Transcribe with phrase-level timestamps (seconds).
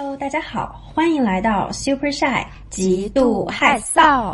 [0.00, 4.32] Hello，大家好，欢迎来到 Super Shy 极度害臊。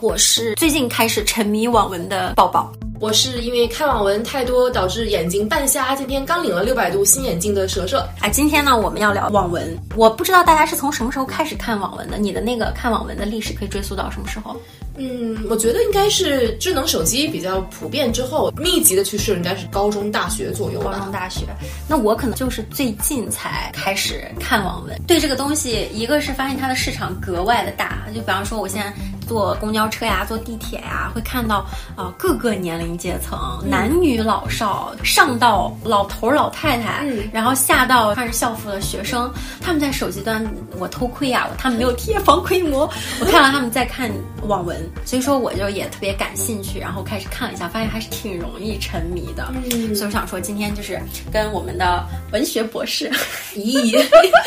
[0.00, 2.72] 我是最近开始沉迷网文的抱抱。
[2.98, 8.08] 我是因为看网文太多导致眼睛半瞎，今天刚领了六百度新眼镜的蛇蛇。
[8.20, 9.78] 啊，今天呢我们要聊网文。
[9.96, 12.16] 我不知道大家是从什么时候开始看网文的？
[12.16, 14.56] 你的那个看网文的历史可以追溯到什么时候？
[14.96, 20.92] 嗯，我觉得应该是智能手机比较普遍之后，密集的趋势应该是高中、大学左右吧。
[20.92, 21.46] 高中、大学，
[21.88, 25.00] 那我可能就是最近才开始看网文。
[25.06, 28.92] 对这个东西，一个是发现它的市场格外的大，就比方说我现在
[29.26, 31.66] 坐公交车呀、坐地铁呀，会看到
[31.96, 33.38] 啊各个年龄阶层，
[33.68, 40.46] 男女老少，上到老头老太太，嗯然后下到穿着校服的学生，他们在手机端，
[40.78, 42.88] 我偷窥呀，他们没有贴防窥膜，
[43.20, 44.10] 我看到他们在看
[44.42, 49.52] 网文，所以说我就也特别感兴趣，然后开始看了一下，发现还是挺容易沉迷的。
[49.54, 51.00] 嗯所以我想说，今天就是
[51.32, 53.10] 跟我们的文学博士，
[53.54, 53.92] 咦，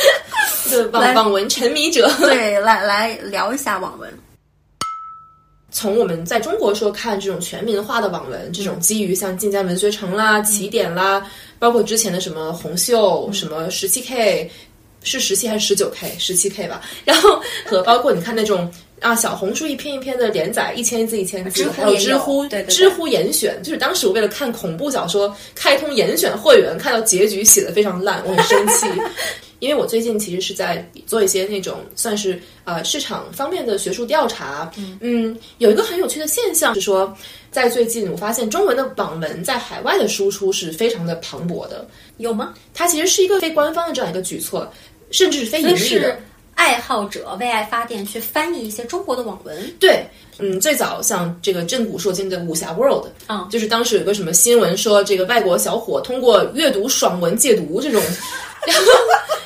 [0.69, 2.11] 对网网文沉迷者。
[2.19, 4.11] 对，来来聊一下网文。
[5.69, 11.23] 从我们在中国说看这种全民化的网文，这种基于像晋江文学城啦、起点啦，
[11.59, 14.49] 包括之前的什么红袖、什么十七 K，
[15.03, 16.15] 是十七还是十九 K？
[16.17, 16.81] 十七 K 吧。
[17.05, 28.85] 然后和包括你看那种啊小红书一篇一篇的连载，一千字一千字知，乎还有知乎对对对知乎严选，就是当时我为了看恐怖小说开通严选会员，看到结局写的非常烂，我很生气。
[29.59, 37.11] 因为我最近其实是在做一些那种算是呃市场方面的学术调查，嗯有一个很有趣的现象是说，
[37.49, 42.53] 在最近我发现中文的网文在海外的输出是非常的磅礴的，有吗？
[42.71, 44.71] 它其实是一个非官方的这样一个举措，
[45.09, 46.19] 甚至是非盈利的是。
[46.57, 49.55] 爱好者为爱发电去翻译一些中国的网文。
[49.79, 50.03] 对，
[50.39, 53.47] 嗯，最早像这个震古烁今的武侠 World，嗯。
[53.49, 58.01] 就是当时有个什么新闻说，这个外国小伙通过阅读爽文戒毒这种，
[58.65, 58.91] 然 后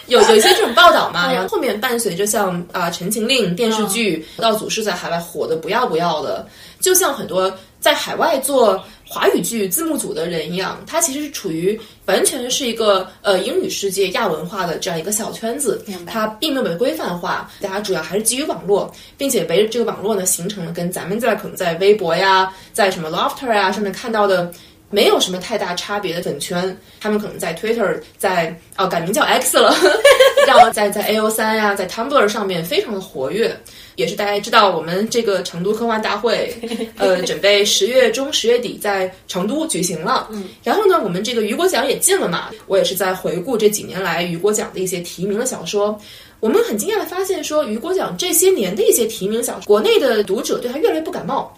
[0.07, 6.47] 有有一些这种报道嘛，然后后面伴随着像啊《陈情令》电视剧，道祖师在海外火的不要不要的，
[6.79, 8.81] 就像很多在海外做
[9.13, 24.49] 华语剧字幕组的人一样，他其实是处于完全是一个呃英语世界亚文化的这样一个小圈子它并没有被规范化，大家主要还是基于网络，并且围着这个网络呢，形成了跟咱们在可能在微博呀，在什么 Lofter 呀上面看到的。
[24.91, 29.73] 没有什么太大差别的粉圈，他们可能在 Twitter，在哦改名叫 X 了，
[30.45, 33.55] 然后在在 A O 三呀，在 Tumblr 上面非常的活跃，
[33.95, 36.53] 也是大家知道我们这个成都科幻大会，
[36.99, 40.27] 呃，准备十月中十月底在成都举行了。
[40.31, 45.97] 嗯，然后呢，我们这个雨果奖也进了嘛，我也是在回顾这几年来雨果奖的一些提名的小说。
[46.41, 51.55] 我们很惊讶的发现，说雨果奖这些年的一些提名小说，国内的读者对它越来越不感冒。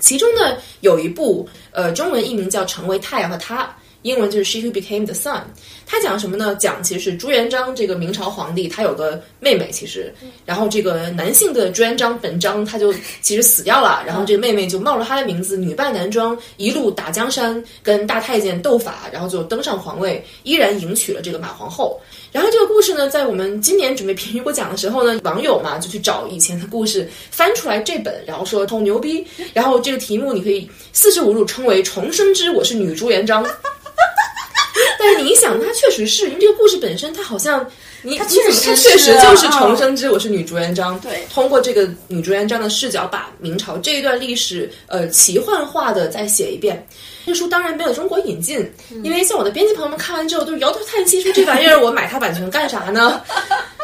[0.00, 3.64] 其中呢，有一部呃中文译名叫《成为太阳的他》，
[4.02, 5.42] 英文就是 She Who Became the Sun。
[5.90, 6.54] 他讲什么呢？
[6.56, 10.12] 讲其实是朱元璋这个明朝皇帝，他有个妹妹，其实，
[10.44, 12.92] 然后这个男性的朱元璋本章他就
[13.22, 21.98] 其实死掉了，然后这个妹妹就冒了他的名字，女扮男装，一路打江山，跟大太监斗法，然后就登上皇位，依然迎娶了这个马皇后。
[22.30, 29.26] 然后这个故事呢，在我们今年准备评雨果奖的时候呢，网友嘛就去找以前的故事，翻出来这本，然后说好牛逼。
[29.54, 33.44] 然后这个题目你可以四舍五入称为“重生之我是女朱元璋”。
[34.98, 37.66] 但是你一想，它确实是因为这个故事本身，它好像
[38.02, 40.98] 你它确实它确实就是重生之我是女朱元璋。
[41.00, 46.86] 对通过这个女朱元璋的视角，把明朝这一段历史呃奇幻化的再写一遍。
[47.28, 48.58] 这书当然没有中国引进，
[49.04, 53.20] 因为像我的编辑朋友们看完之后都是摇头叹气，说这玩意儿我买它版权干啥呢？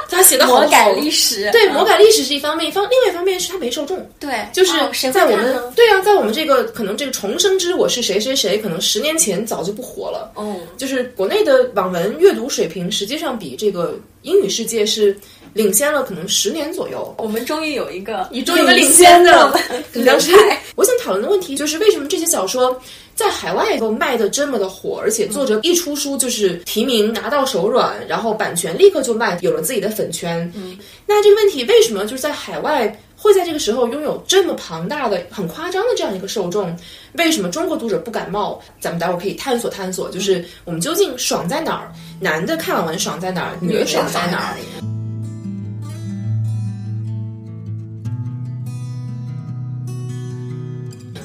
[0.09, 4.09] 他写的好魔改历史，对魔改历史是一方面，一方另外一方面是他没受众。
[4.21, 4.73] 对，就是
[5.11, 10.33] 在我们、对啊，在我们这个可能这个重生之我是谁谁谁，可能十年前早就不火了。
[10.37, 15.17] 哦，就是国内的网文阅读水平，实际上比这个英语世界是
[15.53, 17.13] 领先了可能十年左右。
[17.19, 19.53] 我们终于有一个你终于领先的
[19.93, 22.81] 流当时派，我想讨论的问题就是为什么这些小说
[23.15, 30.51] 在海外都卖的这么的火，而且作者一出书就是提名拿到手软，然后版权立刻就卖，有了自己的粉圈。
[30.55, 30.77] 嗯，
[31.07, 33.01] 那这个问题为什么就是在海外？
[33.17, 36.77] 会在这个时候拥有这么庞大的、很夸张的这样一个受众，
[37.15, 38.61] 为什么中国读者不感冒？
[38.81, 41.91] 咱们待会儿可以探索探索，就是我们究竟爽在哪儿？
[42.21, 43.57] 男的看网文爽在哪儿？
[43.63, 44.94] 女的爽在哪儿？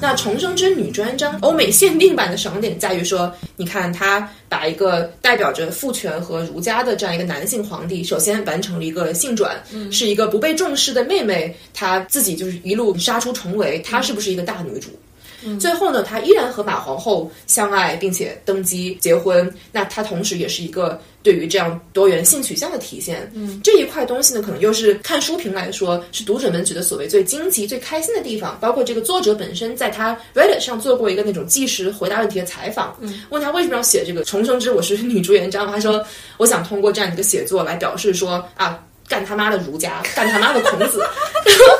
[0.00, 9.62] 那《重生之女专章》欧美限定版的爽点在于说，你看他把一个代表着父权和儒家的这样一个男性皇帝，首先完成了一个性转，
[9.92, 14.88] 是一个不被重视的妹妹，她自己就是一路杀出重围，她是不是一个大女主？
[15.58, 19.52] 最后呢，他依然和马皇后相爱，并且登基结婚。
[19.72, 23.30] 那他同时也是一个对于这样多元性取向的体现。
[23.34, 28.58] 嗯，这一块东西呢，可能又是看书评来说，是读者们觉得所谓最惊奇、最开心的地方。
[28.60, 36.04] 包括这个作者本身，在他 Reddit 上做过一个那种即时回答问题的采访，嗯问他为什么要写这个重生之我是女朱元璋，他说
[36.36, 41.02] 我想通过这样一个写作来表示说啊，干他妈的儒家，干他妈的孔子。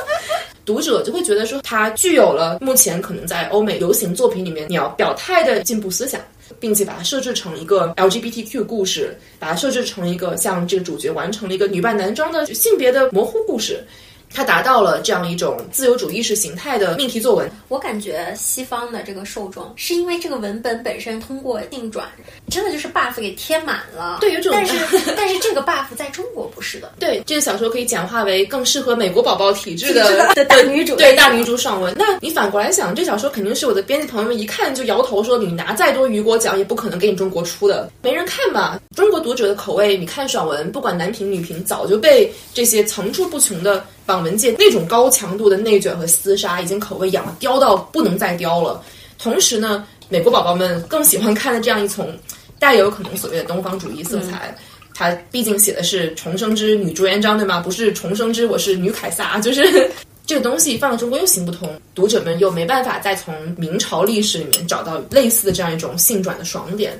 [0.65, 6.21] 读者就会觉得说，它具有了目前可能在欧美流行作品里面你要表态的进步思想，
[6.59, 13.83] 并且把它设置成一个 LGBTQ 故事，把它设置成一个像这个主角完成了一个女扮男装的性别的模糊故事。
[14.33, 17.49] 它达到了这样一种自由主义意识形态的命题作文。
[17.67, 22.07] 我感觉西方的这个受众是因为这个文本本身通过定转，
[22.49, 24.19] 真的就是 buff 给贴满了。
[24.21, 24.51] 对，有种。
[24.53, 24.75] 但是
[25.17, 26.91] 但是这个 buff 在中国不是的。
[26.99, 30.95] 对，这个小说可以简化为更适合美国宝宝体质的的大女主。
[31.01, 31.93] 对，大女主爽文。
[31.97, 38.79] 那你反过来想，这小说肯定是我的编辑朋友们一看就摇头说，你拿再多雨果奖也不可能给你中国出的，没人看嘛。
[38.95, 43.83] 中国读者的口味，你看爽文，不管男评女评，早就被这些层出不穷的。
[44.11, 48.83] 网文界那种高强度的内卷和厮杀，已经口味养刁到不能再刁了。
[49.17, 52.13] 同时呢，美国宝宝们更喜欢看的这样一丛
[52.59, 54.55] 带有可能所谓的东方主义色彩，
[54.93, 57.61] 它毕竟写的是重生之女朱元璋，对吗？
[57.61, 59.89] 不是重生之我是女凯撒，就是
[60.27, 66.99] 这个东西放在中国又行不通，读者们又没办法再从明朝历史里面找到类似的这样一种性转的爽点。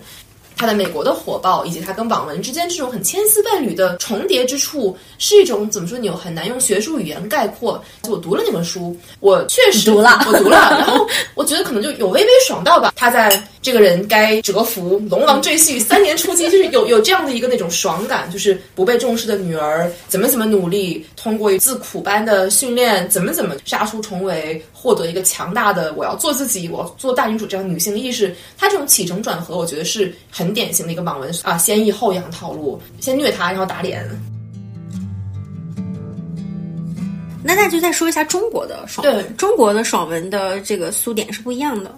[0.56, 5.98] 它的美国的火爆，以及它跟网文之间这种很千丝万缕的重叠之处，是一种怎么说？
[5.98, 7.84] 你又很难用学术语言概括。
[8.08, 12.94] 我读了那本书，我确实读了，我读了，然后我觉得可能就有微微爽到吧。
[12.96, 28.36] 他在这个人该蛰伏，龙王赘婿三年出击，就是有 有这样的一个那种爽感，就是不被重视的女儿怎么怎么努力，通过自苦般的训练，怎么怎么杀出重围，获得一个强大的我要做自己，我要做大女主这样女性意识。
[28.58, 30.41] 它这种起承转合，我觉得是很。
[30.54, 34.08] 典型的一个网文啊，先抑后扬套路，先虐他，然后打脸。
[37.44, 39.36] 那那就再说一下中国的爽文。
[39.36, 41.92] 中国的爽文的这个苏点是不一样的。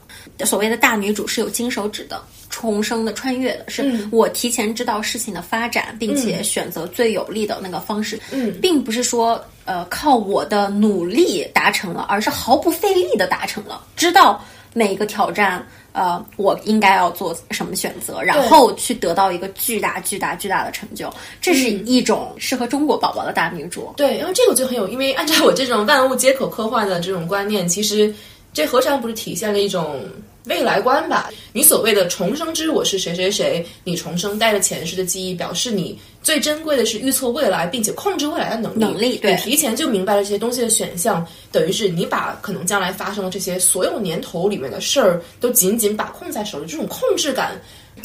[0.45, 8.17] 所谓的大女主是有金手指的，重生的、穿越的，是我提前知道事情的发展，并且选择最有利的那个方式。
[8.31, 14.41] 嗯，并不是说呃靠我的努力达成了，而是毫不费力的达成了，知道
[14.73, 15.65] 每一个挑战。
[15.95, 23.93] 呃，我应该要做什么选择，然后去得到一个巨大、巨大、巨大的成就，这是一种适合中国宝宝的大女主。
[23.95, 28.11] 对，然后这个就很有，因为按照我这种万物皆可科幻的这种观念，其实
[28.53, 29.99] 这何尝不是体现了一种？
[30.47, 38.79] 未来观吧，你所谓的重生之我是谁谁谁，你重生带着前世的记忆，表示你最珍贵的是预测未来并且控制未来的能力。
[38.79, 47.51] 能力，对，提前就明白了这些东西的选项，等于是你把可能将来发生的这些所有年头里面的事儿都紧紧把控在手里，这种控制感。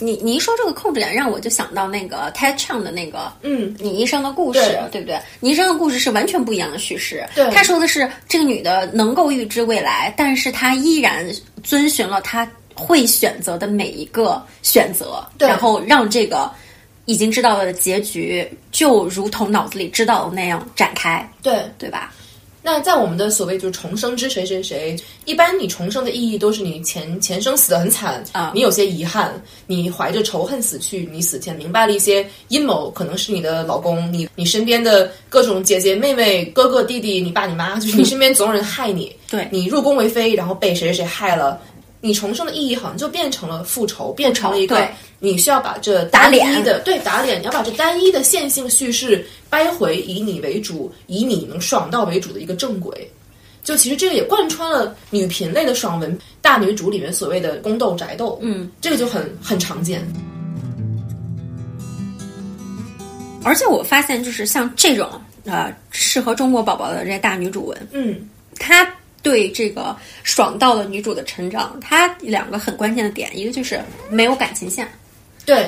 [0.00, 4.61] 你你一说这个控制感，让我就想到那个 Ted Chiang 的那个，嗯，你医生的故事，
[4.93, 5.19] 对不对？
[5.41, 7.26] 你医生的故事是完全不一样的叙事。
[7.35, 11.26] 对，他说的是这个女的能够预知未来，但是她依然
[11.62, 16.50] 遵循了她会选择的每一个选择，然后让这个
[17.08, 21.26] 已经知道了的结局就如同脑子里知道的那样展开。
[21.43, 22.12] 对，对吧？
[22.60, 24.94] 那在我们的所谓就是重生之谁谁谁，
[25.25, 41.58] 一般你重生的意义都是你前前生死的很惨啊，你有些遗憾，你怀着仇恨死去，你死前明白了一些阴谋，可能是你的老公，你你身边的各种姐姐妹妹、哥哥弟弟、你爸你妈，就是 你身边总有人害你，对你入宫为妃，然后被谁谁谁害了。
[42.00, 44.86] 你重生的意义好像就变成了复仇，变成了一个
[45.20, 53.10] 你需要把这打脸的对打脸，你要把这单一的线性叙事掰回以你为主，以你能爽到为主的一个正轨。
[53.65, 60.01] 就其实这个也贯穿了女频类的爽文大女主里面所谓的宫斗宅斗，嗯，这个就很很常见。
[63.44, 65.10] 而且我发现，就是像这种
[65.44, 68.89] 呃适合中国宝宝的这些大女主文，嗯，它。
[69.20, 74.89] 对这个爽到了女主的成长，她两个很关键的点，一个就是没有感情线。
[75.48, 75.67] 对，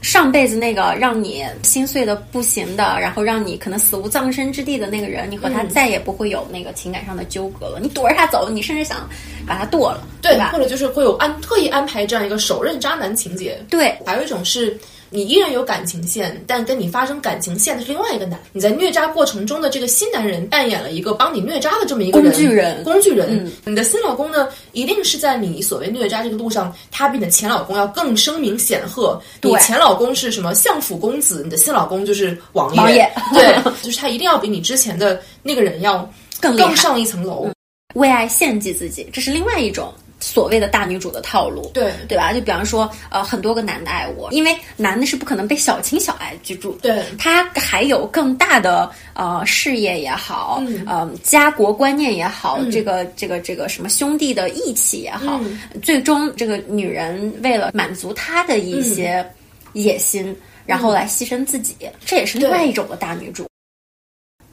[0.00, 7.78] 上辈子那个让你心碎的不行的，然后让你可能死无葬身之地的那个人，你和他再也不会有那个情感上的纠葛了。
[7.80, 9.08] 你躲着他走，你甚至想
[9.46, 10.50] 把他剁了，对吧？
[10.52, 13.64] 或者就是会有安特意安排这样一个手刃渣男情节。
[13.70, 14.76] 对，还有一种是。
[15.12, 18.40] 你依然有感情线，但跟你发生感情线的是另外一个男。
[18.52, 22.82] 你在虐渣过程中的这个新男人扮演了一个帮你虐渣的这么一个人工具人。
[22.82, 29.20] 工具人，你的新老公呢，一定是在你所谓虐渣这个路上，他比你的前老公要更声名显赫。
[29.42, 33.06] 你前老公是什么相府公子，你的新老公就是王爷。
[33.34, 37.50] 对，就是他一定要比你之前的那个人要更更上一层楼，
[37.94, 39.92] 为爱献祭自己，这是另外一种。
[40.22, 41.92] 所谓的大女主的套路，对。
[42.08, 42.32] 对吧？
[42.32, 47.02] 就比方说，呃，很多个男的爱我，因为男的是不可能被小情小爱居住，对。
[47.18, 55.40] 他还有更大的呃事业也好，嗯、呃，家国观念也好，这个这个这个什么兄弟的义气也好，
[55.82, 59.24] 最终这个女人为了满足他的一些
[59.72, 60.36] 野心，
[60.66, 61.74] 然后来牺牲自己，
[62.04, 63.46] 这也是另外一种的大女主。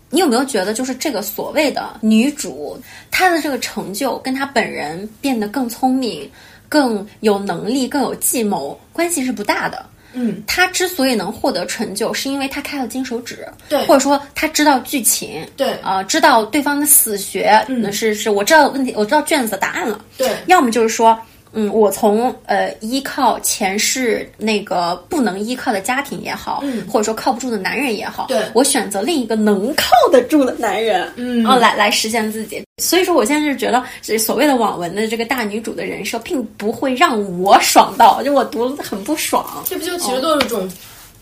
[0.09, 2.79] 你有没有觉得，就是这个所谓的女主，
[3.11, 6.29] 她的这个成就跟她本人变得更聪明、
[6.67, 9.85] 更有能力、更有计谋关系是不大的？
[10.13, 13.85] 嗯，她之所以能获得成就，是因为她开了金手指，对。
[13.85, 15.77] 或者说她知道剧情，对。
[15.83, 20.35] 呃，知道对方的死穴，嗯，是是，我知道问题，我知道卷子的答案了，对。
[20.47, 21.19] 要么就是说。
[21.53, 32.63] 嗯，我从呃依靠前世那个不能依靠的家庭也好，嗯或者说靠不住的男人也好，对我选择另一个能靠得住的男人，嗯然后来来实现自己。
[32.81, 39.45] 所以说，我现在是觉得，这所谓的网文的这个大女主的人设，并不会让我爽到，就我读得很不爽。
[39.67, 40.71] 这不就其实都是一种、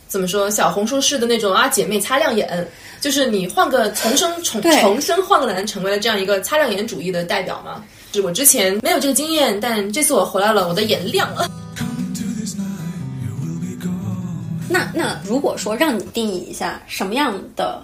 [0.08, 2.68] 怎么说小红书式的那种啊姐妹擦亮眼，
[3.02, 7.84] 就是你换个重生重重生换个男，成为了这样一个擦亮眼主义的代表嘛。
[8.18, 11.48] 是我之前没有这个经验，但这次我回来了，我的眼亮了。
[14.68, 17.80] 那那如果说让你定义一下什么样的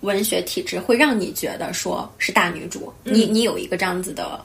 [0.00, 4.38] 文学体制会让你觉得说是大女主，你你有一个这样子的，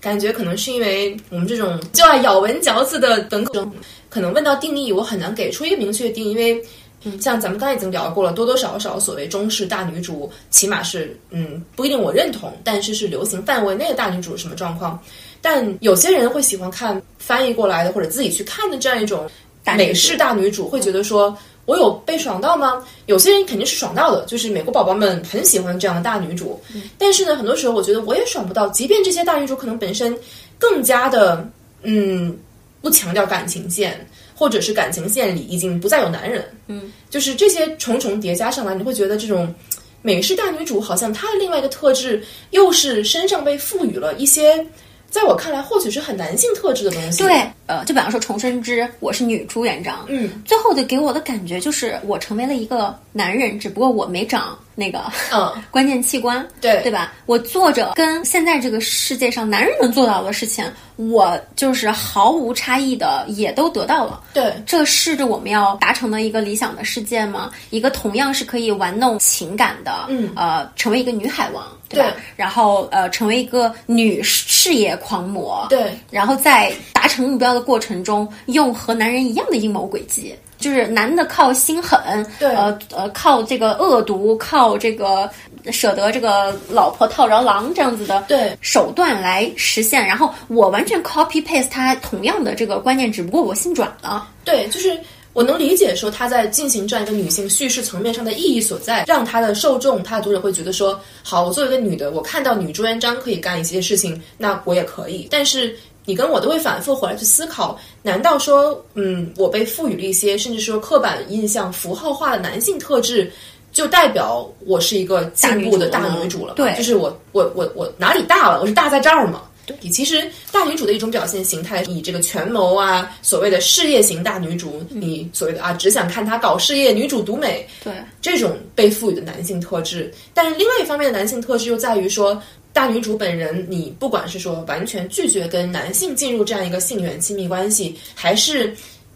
[0.00, 3.72] 感觉可能是因为我们这种就爱咬文嚼字的本科生，
[4.08, 6.62] 可能问到定义，我很难给出一个明确的定义，因为。
[7.04, 15.00] 嗯，像咱们刚才已经聊过了，多多少少所谓中式大女主，起码是嗯不一定我认同，但是是流行范围内的大女主是什么状况？
[15.40, 19.30] 但有些人会喜欢看翻译过来的或者自己去看的这样一种
[19.76, 21.36] 美式大女主，会觉得说
[21.66, 22.84] 我有被爽到吗？
[23.06, 26.60] 有些人肯定是爽到的，就是美国宝宝们很喜欢这样的大女主。
[26.98, 30.18] 但是呢，很多时候我觉得我也爽不到，即便这些大女主可能本身
[30.58, 31.48] 更加的
[31.82, 32.36] 嗯
[32.82, 34.04] 不强调感情线，
[34.38, 36.44] 或者是感情线里已经不再有男人。
[36.68, 39.52] 嗯，就是这些重重叠加上来，你会觉得这种。
[40.00, 44.64] 美式大女主好像她的另外一个特质，又是身上被赋予了一些，
[45.10, 47.24] 在我看来或许是很男性特质的东西。
[47.24, 57.12] 对，呃，就比方说《重生之我是女朱元璋》，嗯，最后的给我的感觉就是我成为了一个男人，只不过我没长那个嗯， 关键器官，对对吧？
[57.26, 60.64] 我做着跟现在这个世界上男人能做到的事情，
[60.96, 64.22] 我就是毫无差异的也都得到了。
[64.32, 67.50] 对，这是着我们要达成的一个理想的世界吗？
[67.70, 72.06] 一个同样是可以玩弄情感的，嗯呃，成为一个女海王，对吧？
[72.10, 85.28] 对然后呃，成为一个女事业狂魔，对，然后在达成目标的过程中，用和男人一样的阴谋诡计，就是男的靠心狠，对呃呃，靠这个恶毒，靠这个
[85.70, 90.06] 舍得这个老婆套着狼这样子的对手段来实现。
[90.06, 94.28] 然后我完全 copy paste 他同样的这个观念，只不过我心转了。
[94.44, 94.98] 对，就是
[95.34, 105.28] 我能理解说他在进行这样一个女性叙事层面上的意义所在，让他的受众、他的读者会觉得说，好，我作为一个女的，我看到女朱元璋可以干一些事情，那我也可以。
[105.30, 105.76] 但是
[106.08, 113.30] 你跟我都会反复回来去思考，难道说，嗯，我被赋予了一些甚至说刻板印象、符号化的男性特质？
[113.70, 118.62] 就代表我是一个进步的大大女主了对就是我我我我哪里大了？
[118.62, 119.42] 我是大在这儿嘛。
[119.66, 130.10] 对，其实大女主的一种表现形态，你这个权谋啊，所谓的事业型大女主，你所谓的啊，只想看她搞事业，女主独美，对，这种被赋予的男性特质。
[130.32, 132.42] 但是另外一方面的男性特质又在于说，
[132.78, 138.72] 大女主本人，你不管是说完全拒绝跟男性进入这样一个性缘亲密关系，还是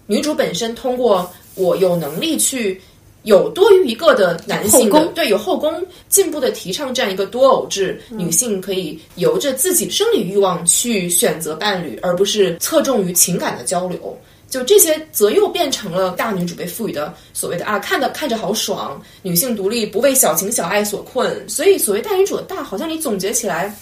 [0.09, 2.81] 女主本身通过我有能力去。
[3.23, 5.73] 有多于一个的男性的对有后宫
[6.09, 14.19] 进步的提倡这样一个多偶制，女性可以由着自己生理欲望去选择伴侣，而不是侧重于情感的交流。
[14.53, 21.49] 就这些，则又变成了大女主被赋予的所谓的啊，看的看着好爽，女性独立不为小情小爱所困。
[21.49, 23.75] 所以，所谓大女主的大，好像你总结起来，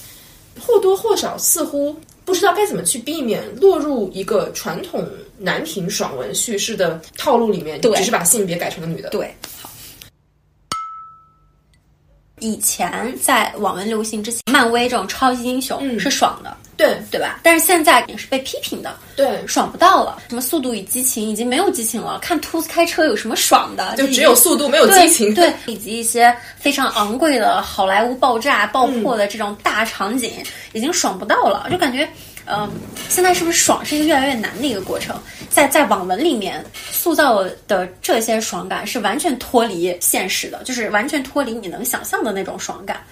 [0.60, 5.04] 或多或少似乎不知道该怎么去避免落入一个传统
[5.38, 9.08] 男频爽文叙事的套路里面，对只是把性别改成了女的。
[9.08, 9.68] 对，好。
[12.38, 17.38] 以前在网文流行之前，漫威这种超级英雄嗯是爽的，对对吧？
[17.42, 20.22] 但是现在也是被批评的，对，爽不到了。
[20.28, 23.94] 什么《速度与激情》已经没有激情了，看兔子开车有什么爽的？
[23.96, 25.34] 就只有速度没有激情。
[25.34, 30.32] 对，以及一些非常昂贵的好莱坞爆炸、爆破的这种大场景，
[30.72, 32.08] 已经爽不到了，就感觉。
[32.52, 32.68] 嗯，
[33.08, 35.14] 现在是不是爽是一个越来越难的一个过程？
[35.50, 43.04] 在在网文里面塑造的这些爽感是完全脱离现实的，就是完全脱离你能想象的那种爽感。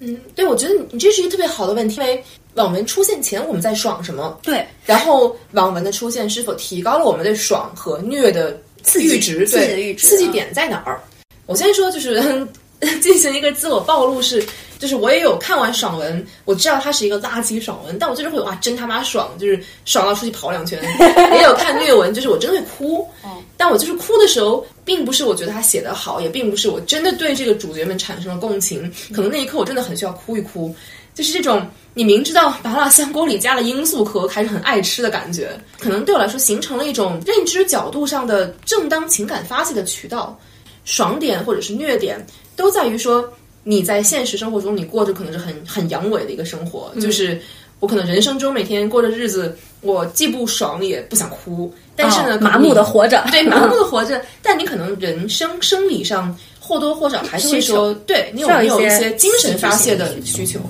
[0.00, 2.22] 嗯，对，我觉得你这是一个特别好的问题，因为
[2.58, 4.38] 网文出现前我们在爽什么？
[4.42, 8.52] 对，然后网文的出现是否提高了我们对爽和虐的
[8.84, 9.46] 阈值？
[9.46, 11.00] 刺激的对，阈值刺激点在哪儿？
[11.46, 12.46] 我先说，就是
[13.00, 14.44] 进行一个自我暴露是，
[14.78, 20.80] 就是我也有看完爽文，我知道它是一个垃圾爽文，但我就是会哇真他妈爽，就是爽到出去跑两圈。
[21.34, 23.08] 也有看虐文，就是我真的会哭，
[23.56, 30.74] 但我就是哭的时候，并不是我觉得他写得好，也并不是我真的对这个主角们产生了共情，可能那一刻我真的很需要哭一哭，
[31.18, 40.38] 就是这种你明知道麻辣香锅里加了罂粟壳，还是很爱吃的感觉，可能对我来说形成了一种认知角度上的正当情感发泄的渠道。
[40.84, 43.28] 爽点或者是虐点，都在于说
[43.64, 47.38] 你在现实生活中你过着可能是很很阳痿的一个生活，就是
[47.80, 56.34] 我可能人生中每天过着日子，我既不爽也不想哭，但是呢，哦麻木的活着，对，麻木的活着，但你可能人生生理上
[56.68, 60.60] 或多或少还是会说，对你有需要一你有一些些精神发泄的需求。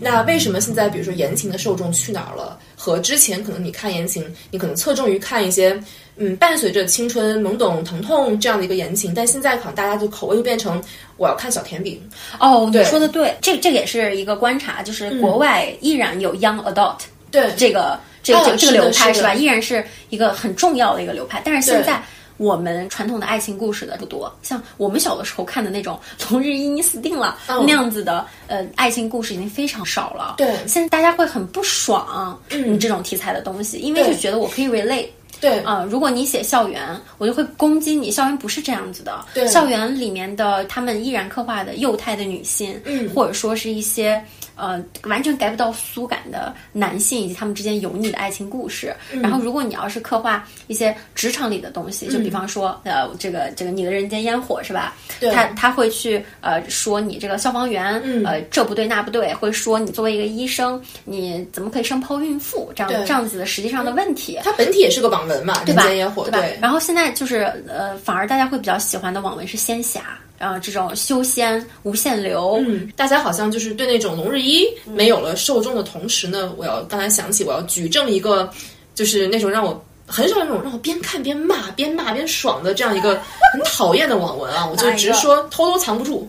[0.00, 2.56] 那为什么现在比如说言情的受众去哪儿了？
[2.76, 5.78] 和之前可能你看言情，你可能侧重于看一些
[6.16, 10.80] 嗯伴随着青春懵懂疼痛这样的一个言情，但现在可能大家就口味就变成
[11.16, 12.00] 我要看小甜饼。
[12.38, 16.98] 哦，你对说的对，这这个也是一个观察，就是国外依然有 young adult
[17.32, 19.34] 对这个这这个这个流派是吧？
[19.34, 22.00] 依然是一个很重要的一个流派，但是现在。
[22.38, 30.36] 我们传统的爱情故事的不多，像我们小的时候看的那种“同日一你死定了”嗯那样子的呃爱情故事已经非常少了。
[30.38, 35.08] 对现在大家会很不爽，嗯这种题材的东西，因为就觉得我可以 relate。
[35.40, 35.58] 对。
[35.60, 36.80] 啊、如果你写校园，
[37.18, 38.10] 我就会攻击你。
[38.10, 39.46] 校园不是这样子的，对。
[39.48, 43.08] 校园里面的他们依然刻画的幼态的女性，嗯。
[43.14, 44.22] 或者说是一些
[44.56, 48.94] 呃完全 get 不到苏感的男性以及他们之间油腻的爱情故事。
[49.12, 49.20] 嗯。
[49.20, 54.94] 然后，如果你要是刻画一些职场里的东西，就比方说呃这个这个你的人间烟火是吧？
[55.20, 55.30] 对。
[55.30, 58.24] 他他会去呃说你这个消防员，嗯。
[58.24, 62.72] 呃这不对那不对，会说你作为一个医生，你怎么可以生剖孕妇？
[62.74, 64.38] 这样这样子的实际上的问题。
[64.42, 65.82] 他本体也是个网文嘛，对吧？
[65.82, 66.40] 间烟火，对吧？
[66.60, 78.50] 然后现在就是呃，反而大家会比较喜欢的网文是仙侠，呃，这种修仙、无限流，嗯，大家好像就是对那种龙日一没有了受众的同时呢，我要刚才想起我要举证一个，
[78.94, 83.20] 就是那种让我很少那种让我边看边骂、边骂边爽的这样一个
[83.52, 86.28] 很讨厌的网文啊，我就直说偷偷藏不住。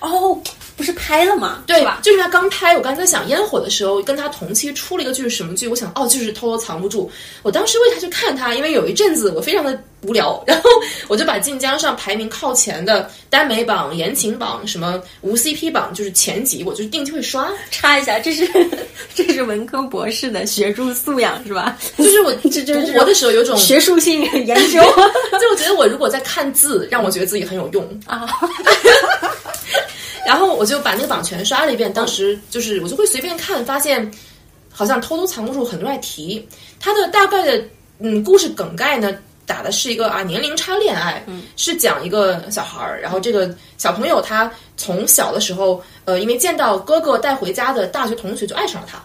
[0.00, 0.36] 哦，
[0.82, 1.62] 不是拍了吗？
[1.64, 2.00] 对吧？
[2.02, 5.68] 就是他刚拍，我刚才在想烟火的时候，跟他同期出了一个剧是什么剧？
[5.68, 7.08] 我想哦，就是偷偷藏不住。
[7.44, 10.68] 我当时为他去看他，因为有一阵子我非常的无聊，然后
[11.06, 17.48] 我就把晋江上排名靠前的耽美榜、言情榜、什么无 CP 榜，就是前几，我就定期会刷。
[17.70, 18.44] 插一下，这是
[19.14, 21.78] 这是文科博士的学术素养是吧？
[21.96, 24.80] 就是我 这就是读博的时候有种学术性研究
[25.38, 27.88] 就我觉得我如果在看字，让我觉得自己很有用。
[28.06, 28.26] 啊。
[30.26, 34.10] 然后我就把那个榜全刷了一遍，当时就是我就会随便看，发现
[34.70, 36.46] 好像偷偷藏不住，很多人在提
[36.80, 37.64] 它的大概的
[37.98, 39.14] 嗯故事梗概呢。
[39.44, 41.22] 打的是一个啊年龄差恋爱，
[41.56, 49.02] 是讲一个小孩儿，然后这个小朋友他从小的时候，呃，因为见到哥哥带回家的大学同学就爱上了他，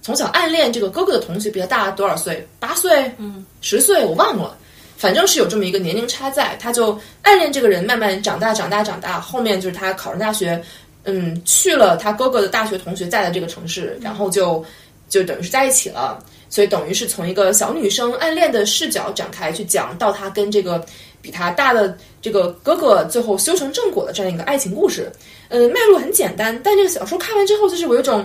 [0.00, 2.48] 从小暗恋这个哥哥的同学比他大多少岁？
[2.58, 3.12] 八岁？
[3.18, 4.02] 嗯，十岁？
[4.02, 4.56] 我忘了。
[4.96, 9.20] 反正是有这么一个年龄差在，他就暗恋这个人，慢慢长大，长大，长大。
[9.20, 10.60] 后面就是他考上大学，
[11.04, 14.64] 嗯，去了他哥哥的大学同学在的这个城市，然后就
[15.08, 16.18] 就等于是在一起了。
[16.48, 20.82] 所以等于是从一个小女生暗恋的视角展开去讲，到他跟这个
[21.20, 25.10] 比他大的这个哥哥最后修成正果的这样一个爱情故事。
[25.48, 28.24] 嗯，脉络很简单，但这个小说看完之后，就是我有种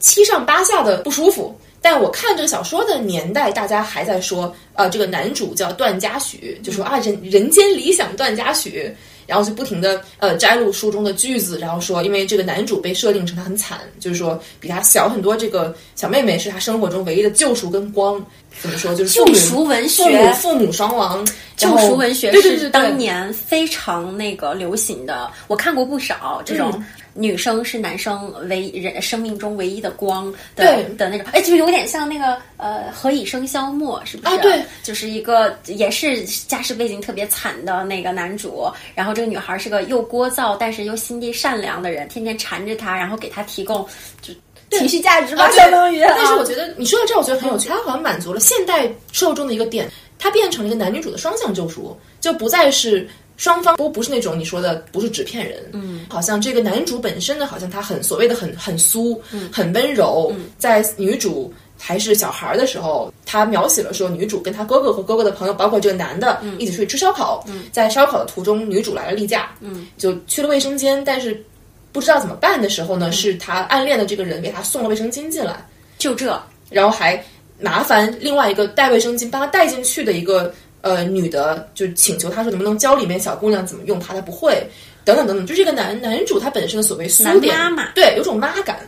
[0.00, 1.56] 七上八下的不舒服。
[1.82, 8.90] 但我看这个小说的年代，大家还在说，呃，这个男主叫段嘉许，就说啊人人间理想段嘉许，
[9.26, 18.24] 然后就不停的呃摘录书中的句子，然后说，因为这个男主被设定成他很惨，就是说比他小很多，这个小妹妹是他生活中唯一的救赎跟光。
[18.60, 18.94] 怎么说？
[18.94, 34.34] 就是救赎文学父母父母双亡，救赎文学是当年非常那个流行的，我看过不少这种嗯女生是男生唯人生命中唯一的光的对的那种，哎，就有点像那个呃《何以笙箫默》，是不是？
[34.34, 43.86] 啊对，就是一个也是家世背景特别惨的那个男主，然后这个女孩是个又聒噪但是又心地善良的人，天天缠着他，然后给他提供
[44.20, 44.32] 就
[44.70, 46.00] 情绪价值吧，相当于。
[46.00, 49.86] 但是我啊觉得你说到这儿，我觉得很有趣，它好像满足了现代受众的一个点，
[50.18, 53.06] 它变成了一个男女主的双向救赎，就不再是
[53.42, 59.18] 双方都不是那种你说的不是纸片人，嗯，好像这个男主本身呢，好像他很所谓的很很酥，
[59.50, 61.52] 很温柔，在女主。
[61.84, 66.56] 还是小孩儿的时候，他描写了说，女主跟她哥哥和哥哥的朋友，包括这个男的，嗯。
[66.56, 67.42] 一起出去吃烧烤。
[67.48, 67.64] 嗯。
[67.72, 69.88] 在烧烤的途中，女主来了例假，嗯。
[69.98, 71.44] 就去了卫生间，但是
[71.90, 75.56] 不知道怎么办的时候呢，是他暗恋的这个人给他送了卫生巾进来，
[75.98, 77.20] 就这，然后还
[77.58, 84.62] 麻烦另外一个带卫生巾帮他带进去的一个呃女的，就请求他说能不能教里面小姑娘怎么用它，他不会，
[85.04, 88.78] 等等等等，就这个男男主他本身的所谓苏点，妈妈对，有种妈感。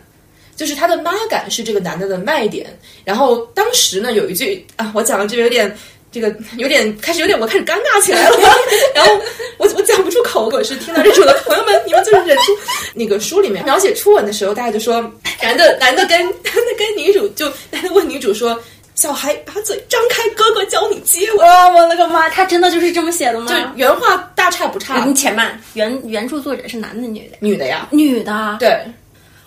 [0.56, 5.76] 就是他的妈感是这个男的的卖点，然后当时呢有一句啊，我讲的这个有点
[6.12, 8.38] 这个有点开始有点我开始尴尬起来了，
[8.94, 9.20] 然后
[9.58, 12.56] 我我讲不出口，我是听到这首的朋友们，你们就是忍住。
[12.94, 15.00] 那个书里面 描写初吻的时候，大家就说
[15.42, 18.56] 男的男的跟 男的跟女主就男的问女主说。
[18.94, 21.38] 小孩把嘴张开，哥哥教你接吻。
[21.38, 22.28] 哇，我的个妈！
[22.28, 23.46] 他真的就是这么写的吗？
[23.48, 25.04] 就原话大差不差。
[25.04, 27.36] 你且慢，原原著作者是男的女的？
[27.40, 28.56] 女的呀，女的。
[28.58, 28.80] 对。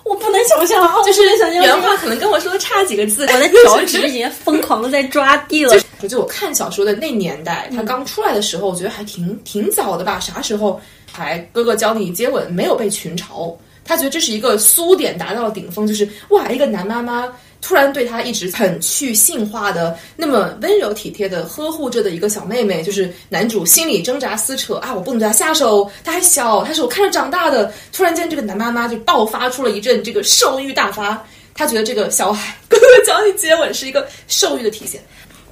[0.04, 5.78] 我不能想象，就是原话可能跟我说的差几个字，我的脚趾已经疯狂的在抓地了。
[6.08, 10.18] 就我看小说的那年代，他刚出来的时候，我觉得还挺挺早的吧？
[10.18, 10.80] 啥时候
[11.12, 13.54] 还哥哥教你接吻，没有被群嘲？
[13.84, 17.28] 他觉得这是一个苏点达到了顶峰，就是哇，一个男妈妈。
[17.68, 24.96] 突然对他一直很去性化的那么温柔体贴的呵护着的一个小妹妹，就是男主心里挣扎撕扯啊！
[24.96, 27.70] 我不能对她下手，她还小，她是我看着长大的。
[27.92, 31.22] 突然间，这个男妈妈就爆发出了一阵这个兽欲大发，
[31.54, 35.02] 他觉得这个小孩哥哥教你接吻是一个兽欲的体现。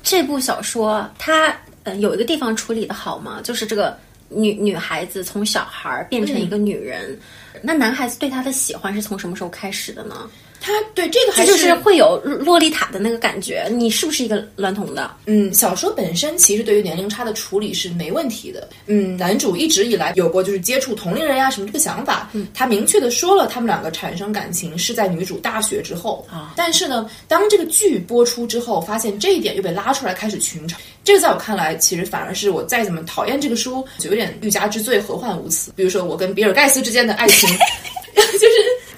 [0.01, 3.41] 这部小说它呃有一个地方处理的好吗？
[3.43, 3.99] 就是这个
[4.29, 7.19] 女女孩子从小孩变成一个女人，
[7.61, 10.29] 那男孩子对她的喜欢是从什么时候开始的呢？
[10.65, 15.11] 他对这个还是会有洛丽塔的那个感觉，你是不是一个娈童的？
[15.27, 18.67] 嗯，小说本身其实对于年龄差的处理是没问题的。
[18.87, 26.55] 嗯，男主一直以来有过就是接触同龄人呀什么这个想法，嗯他明确的说了他们两个产生感情是在女主大学之后啊。
[26.55, 30.73] 但是呢，当这个剧播出之后，发现这一点又被拉出来开始群嘲。
[31.03, 35.71] 这个在我看来，其实反而是我再怎么讨厌这个书，就有点欲加之罪，何患无辞。
[35.75, 37.94] 比如说我跟比尔盖茨之间的爱情，就是。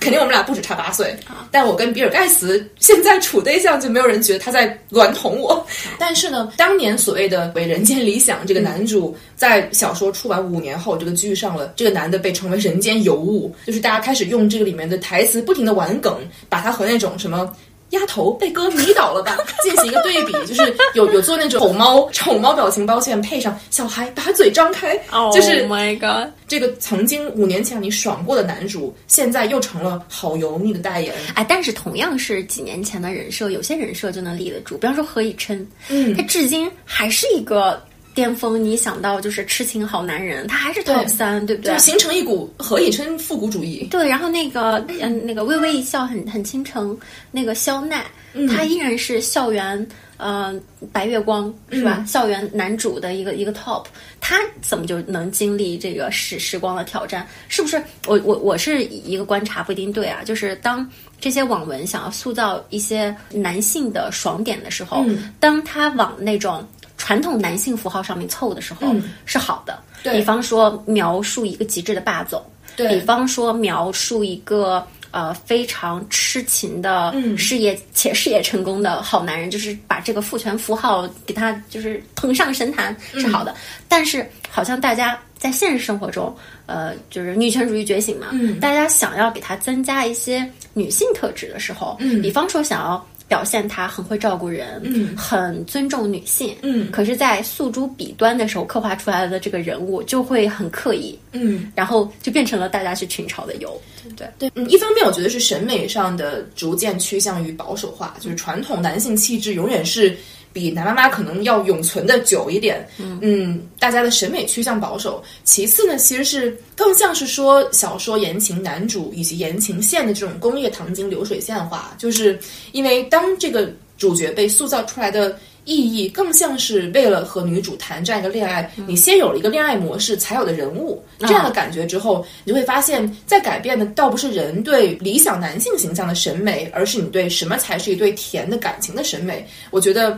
[0.07, 1.13] 肯定我们俩不止差八岁，
[1.51, 5.67] 但我跟比尔盖茨现在处对象，就没有人觉得他在娈童我。
[5.99, 16.17] 但是呢，当年所谓的为人间理想这个男主，在小说出完五年后，这个剧上了，这个男的被称为人间尤物，就是大家开始用这个里面的台词不停的玩梗，
[16.47, 17.53] 把他和那种什么。
[17.91, 19.37] 丫头被哥迷倒了吧？
[19.63, 24.97] 进行一个对比，就是有有做那种丑猫丑猫表情包线，配上小孩把嘴张开，
[25.33, 31.13] 就是 My God，这个曾经五年前你爽过的男主，现在又成了好油腻的代言。
[31.35, 37.81] 哎，但是同样是几年前的人设，有些人设就能立得住，比方说何以琛，嗯，他至今还是一个。
[38.17, 41.71] 巅峰，你想到就是痴情好男人，他还是 top 三，对不对？
[41.71, 43.87] 就形成一股何以琛复古主义。
[43.91, 46.97] 对，然后那个嗯，那个微微一笑很很倾城，
[47.29, 48.03] 那个肖奈，
[48.49, 50.59] 他依然是校园呃
[50.91, 52.03] 白月光是吧？
[52.07, 53.85] 校园男主的一个一个 top，
[54.19, 57.23] 他怎么就能经历这个时时光的挑战？
[57.47, 57.79] 是不是？
[58.07, 60.89] 我我我是一个观察不一定对啊，就是当
[61.21, 65.05] 这些网文想要塑造一些男性的爽点的时候，
[65.39, 66.67] 当他往那种。
[66.97, 68.93] 传统男性符号上面凑的时候
[69.25, 69.79] 是好的，
[70.11, 72.43] 比方说描述一个极致的霸总，
[72.75, 83.55] 比方说描述一个呃非常痴情的事业且事业成功的好男人，就是把这个父权符号给他就是捧上神坛是好的。
[83.87, 88.27] 但是好像大家在现实生活中，呃，就是女权主义觉醒嘛，
[88.59, 93.07] 大家想要给他增加一些女性特质的时候，比方说想要。
[93.27, 103.79] 表现他很会照顾人，嗯，很尊重女性，嗯，可是，在诉诸笔端的时候，刻画出来的这个人物就会很刻意，嗯，然后就变成了大家去群嘲的油，
[104.15, 104.27] 对。
[104.39, 110.17] 对，嗯，一方面我觉得是审美上的逐渐趋向于保守化，就是传统男性气质永远是。
[110.53, 115.23] 比男妈妈可能要永存的久一点，嗯，大家的审美趋向保守。
[115.43, 122.39] 其次呢，其实是更像是说小说言情男主以及言情线的这种工业糖精流水线化，就是
[122.71, 139.45] 因为当这个主角被塑造出来的意义，更像是为了和女主谈这样一个恋爱，你先有了一个恋爱模式才有的人物这样的感觉之后，你就会发现，在改变的倒不是人对理想男性形象的审美，而是你对什么才是一对甜的感情的审美。
[139.69, 140.17] 我觉得。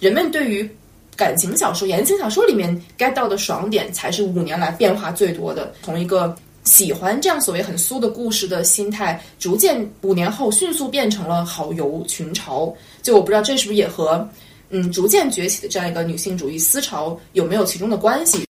[0.00, 0.68] 人们对于
[1.16, 5.72] 感情小说、言情小说里面 get 到的爽点，才是五年来变化最多的。
[5.82, 12.72] 从一个喜欢这样所谓很苏的故事的心态，逐渐五年后迅速变成了好游群嘲。
[13.02, 14.28] 就我不知道这是不是也和
[14.70, 18.47] 嗯逐渐崛起的这样一个女性主义思潮有没有其中的关系？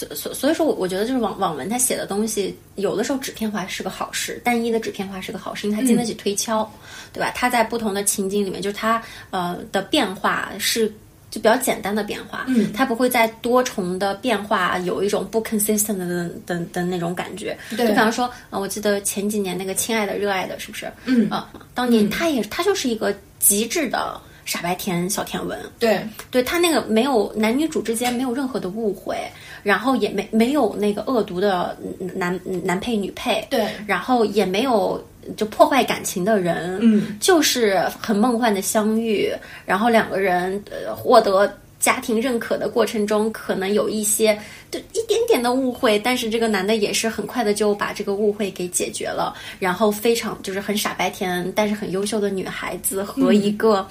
[0.00, 6.70] 嗯，所所所以说，我我觉得就是网网文他写的东西，有的时候纸片化是个好事，单一的纸片化是个好事，因为它经得起推敲。
[7.10, 7.32] 对吧？
[7.34, 10.86] 它在不同的情景里面，就是他呃的变化是
[11.30, 17.56] 就比较简单的变化，嗯它不会在多重的变化有一种不 consistent 的的的那种感觉。
[17.70, 20.92] 对就比方说，呃，我记得前几年那个《亲爱的热爱的》，是不是？
[21.06, 29.14] 嗯啊、当年他也他就是一个极致的傻白甜小甜文，对，对他那个没有男女主之间没有任何的误会，
[29.62, 31.76] 然后也没没有那个恶毒的
[32.14, 35.04] 男男配女配，对然后也没有
[35.36, 39.30] 就破坏感情的人，嗯，就是很梦幻的相遇，
[39.66, 41.52] 然后两个人呃获得。
[41.78, 44.36] 家庭认可的过程中，可能有一些
[44.68, 53.86] 就一点点的误会，但是这个男的也是很快的就把这个误会给解决了，然后非常就是很傻白甜，但是很优秀的女孩子和一个、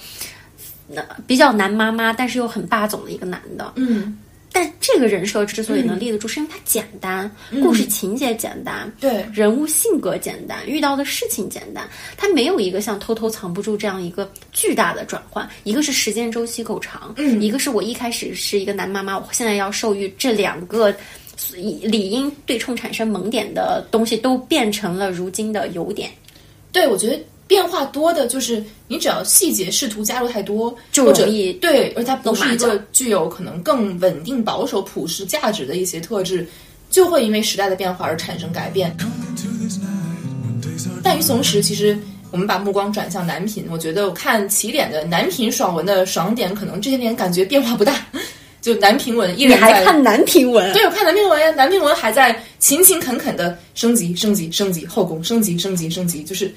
[0.96, 4.18] 呃比较男妈妈，但是又很霸总的一个男的，嗯，
[4.52, 7.30] 但这个人设之所以能立得住，是因为它简单，
[7.62, 9.26] 故事情节简单，对。
[9.34, 15.48] 人物性格简单，遇到的事情简单，他没有一个像偷偷藏不住这样一个巨大的转换。
[15.64, 17.42] 一个是时间周期够长，嗯。
[17.42, 20.96] 一个是我一开始是一个男妈妈，我现在要受育，这两个
[21.84, 26.10] 理应对冲产生萌点的东西都变成了如今的优点。
[26.72, 36.46] 对，我觉得变化多的就是你只要细节试图加入太多，就或者容易对，而它不是一个具有可能更稳定、保守、朴实价值的一些特质，
[36.90, 38.96] 就会因为时代的变化而产生改变。
[41.02, 41.98] 但与此同时，其实
[42.32, 48.06] 我们把目光转向男频，我觉得我看起点的男频爽文的爽点，可能这些年感觉变化不大。
[48.60, 50.74] 就男频文依你然在还看男评文？
[50.74, 56.54] 对，我看男评文呀，男评文还在勤勤恳恳的升级、升级、升级，后宫升级、升级、升级，就是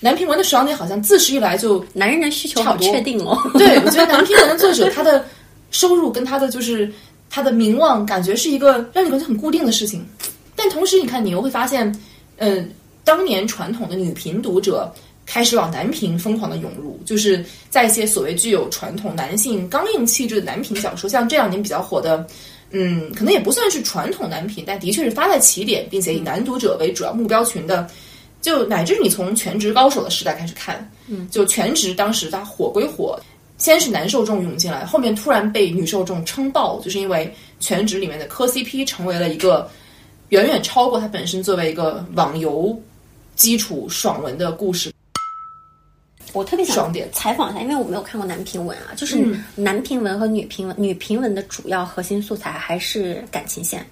[0.00, 3.38] 男评文的爽点好像自始以来就男人的需求好确定哦。
[3.54, 5.24] 对，我觉得 男评文的作者他的
[5.70, 6.92] 收入跟他的就是
[7.30, 10.06] 他的名望，感觉是一个让你感觉很固定的事情。
[10.54, 11.94] 但同时，你看你又会发现，
[12.36, 12.70] 嗯、
[13.04, 14.92] 当年传统的女频读者
[15.24, 22.26] 开始往男频疯狂的涌入，就是在一些所谓具有传统男性刚硬气质的男频小说，像这两年比较火的。
[22.72, 27.88] 嗯，可能也不算是传统男频，但的确是发在起点，并且以男读者为主要目标群的，
[28.46, 33.18] 就乃至你从全职高手的时代开始看，嗯，就全职当时它火归火，
[33.58, 39.68] 先是男受众涌进来，后面突然被女受众撑爆，就是因为全职里面的磕 CP 成为了一个
[40.28, 42.80] 远远超过它本身作为一个网游
[43.34, 44.92] 基础爽文的故事。
[46.36, 53.84] 我特别想采访一下，因为我没有看过男评文啊，就是嗯男评文和女评文，女评文的主要核心素材还是感情线，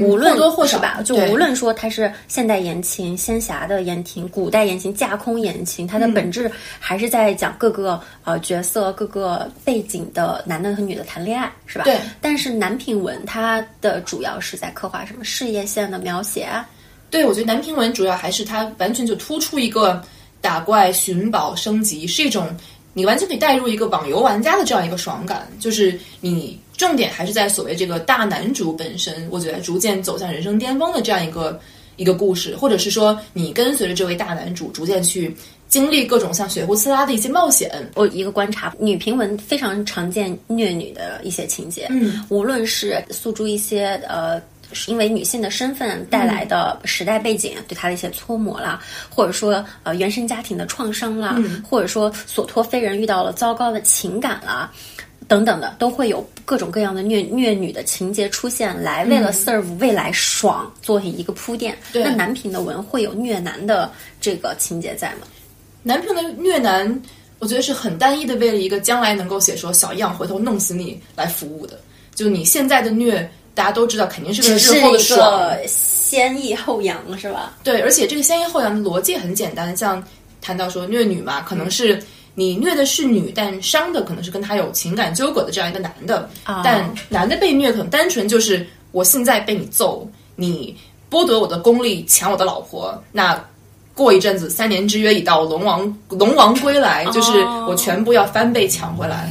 [0.00, 1.02] 无论多或少吧？
[1.04, 11.84] 就无论说它是现代言情、仙侠的言情、古代言情、架空言情，它的本质还是在讲各个呃角色、各个背景的男的和女的谈恋爱，是吧？
[11.84, 11.98] 对。
[12.20, 16.64] 但是男评文它的主要是在刻画什么事业线的描写啊，
[17.10, 20.00] 对，我觉得男评文主要还是它完全就突出一个
[20.40, 22.48] 打怪、寻宝、升级，是一种
[22.94, 25.48] 你完全可以带入一个网游玩家的这样一个爽感。
[25.60, 31.60] 就是你重点还是在所谓这个大男主本身，我觉得逐渐走向人生巅峰的这样一个
[31.96, 35.34] 一个故事，或者是说你跟随着这位大男主逐渐去
[35.68, 37.70] 经历各种像雪狐刺拉的一些冒险。
[37.94, 44.40] 我一个观察，女评文非常常见虐女的一些情节，嗯，无论是诉诸一些呃。
[44.72, 51.36] 是因为女性的身份带来的时代背景对她的一些搓磨啦，或者说呃原生家庭的创伤啦，
[51.68, 54.70] 或者说所托非人遇到了糟糕的情感啦，
[55.26, 61.76] 等等的，都会有各种各样的虐虐女的情节出现，来为了 serve 未来爽做一个铺垫。
[61.92, 65.26] 对那男频的文会有虐男的这个情节在吗？
[65.82, 67.00] 男频的虐男，
[67.38, 71.78] 我觉得是很单一的，为了一个将来能够写说小样回头弄死你来服务的。
[72.14, 75.56] 就你现在的虐，大家都知道肯定是为了只是日后的一爽。
[75.66, 77.54] 先抑后扬是吧？
[77.64, 80.00] 对，而且这个先抑后扬的逻辑很简单，像
[80.40, 82.00] 谈到说虐女嘛，可能是
[82.36, 90.76] 你虐的是女，但伤的可能是跟他有情感纠葛的这样一个男的，啊但男的被虐可能单纯就是我现在被你揍，你
[91.10, 93.44] 剥夺我的功力，抢我的老婆，那。
[93.94, 97.32] 过一阵子，三年之约已到，龙王龙王归来，就是
[97.66, 99.28] 我全部要翻倍抢回来。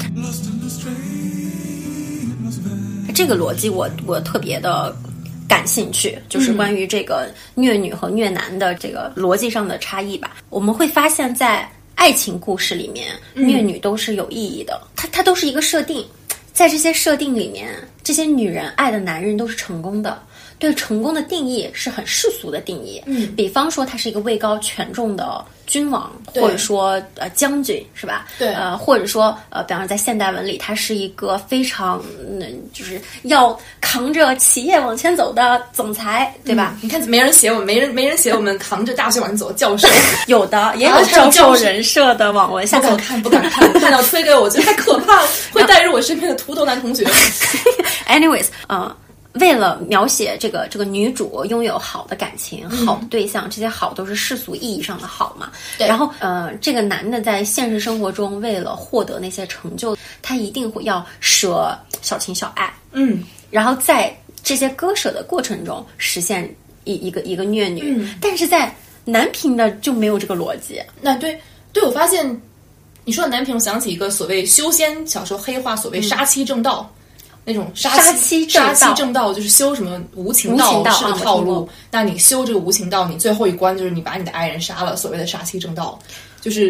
[3.13, 4.95] 这个逻辑我我特别的
[5.47, 10.37] 感兴趣，就是关于这个虐女和虐男的这个逻辑上的差异吧。
[10.49, 16.05] 我们会发现，在爱情故事里面，虐女都是有意义的，它它都是一个设定，
[16.53, 20.21] 在这些设定里面，这些女人爱的男人都是成功的。
[20.59, 23.01] 对成功的定义是很世俗的定义。
[23.05, 28.25] 嗯比方说他是一个位高权重的君王，或者说呃将军，是吧？
[28.39, 32.41] 对呃，或者说呃，比方说在现代文里，他是一个非常嗯，
[32.73, 36.77] 就是要扛着企业往前走的总裁，对吧？
[36.81, 39.87] 你看，没人写我，没人没人写我们扛着大学往前走的教授，
[40.27, 47.03] 有的也有教授人设的网文，下次不敢看，不敢看，看到推给我，我觉得太可怕了， 会带入我身边的秃头男同学。
[48.07, 48.95] Anyways，呃，
[49.37, 55.51] 为了描写这个这个女主拥有好的感情、好的对象，这些好都是世俗意义上的好嘛。
[55.77, 67.81] 对然后呃，这个男的在现实生活中为了获得那些成就，他一定会要舍小情小爱，嗯，然后在这些割舍的过程中实现一一个一个虐女。
[67.83, 68.73] 嗯但是在
[69.05, 70.81] 男频的就没有这个逻辑。
[71.01, 71.39] 那对
[71.71, 72.41] 对，我发现
[73.05, 76.91] 你说的男频，我想起一个所谓修仙小时候黑化，所谓杀妻正道。
[77.47, 81.67] 那种杀杀妻正道杀妻正道就是修什么无情道无情道是个套路。
[81.89, 85.97] 那你修这个无情道，你最后一关就是你把你的爱人杀了，所谓的杀妻正道，
[86.41, 86.69] 就是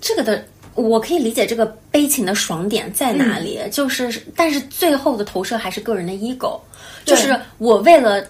[0.00, 6.58] 这个的，我可以理解这个悲情的爽点在哪里，嗯就是但是最后的投射还是个人的 ego，
[7.04, 8.22] 就是我为了。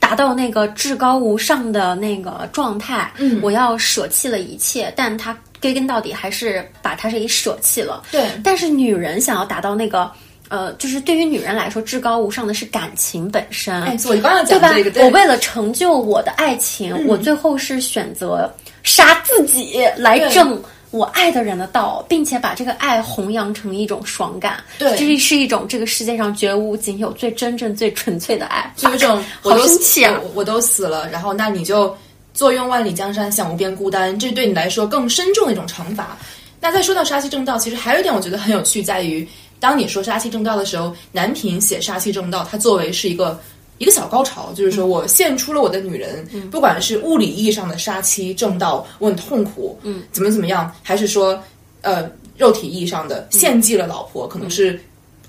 [0.00, 8.02] 达到那个至高无上的那个状态，嗯我要舍弃了一切，但他归根到底还是把他是给舍弃了。
[8.10, 10.12] 对但是女人想要达到那个，
[10.48, 13.74] 呃，就是对于女人来说，至高无上的是感情本身。
[13.82, 14.44] 哎，我刚刚？
[14.44, 18.48] 讲这个，对我为了成就我的爱情，我最后是选择
[18.82, 24.62] 杀自己来对证我爱的人的道，并且把这个爱弘扬成一种爽感。
[24.78, 28.72] 对这是一种这个世界上绝无仅有、最真正、最纯粹的爱。
[28.76, 30.20] 就有一种 我好都生气啊！
[30.22, 31.96] 我我都死了，然后那你就
[32.32, 36.16] 坐拥万里江山，享无边孤单，这对你来说更深重的一种惩罚。
[36.60, 39.26] 那再说到杀妻正道，其实还有一点我觉得很有趣，在于
[39.64, 43.40] 当你说杀妻正道的时候，男频写杀妻正道，它作为是一个。
[43.78, 51.42] 一个小高潮，就是说我献出了我的女人，不管是物理意义上的杀妻正道，我很痛苦，嗯，怎么怎么样，还是说，
[51.80, 54.80] 呃，肉体意义上的献祭了老婆，可能是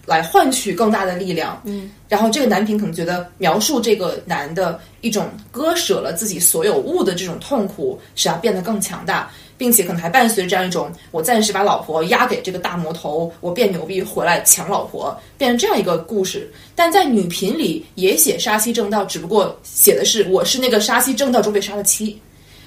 [0.06, 16.52] 来换取更大的力量，嗯，然后这个男频可能觉得描述这个男的一种割舍了自己所有物的这种痛苦，使他变得更强大，并且可能还伴随着这样一种我暂时把老婆押给这个大魔头，我变牛逼回来抢老婆，变成这样一个故事。
[16.76, 22.20] 但在女频里也写杀妻正道，只不过写的是我是那个杀妻正道中被杀的妻。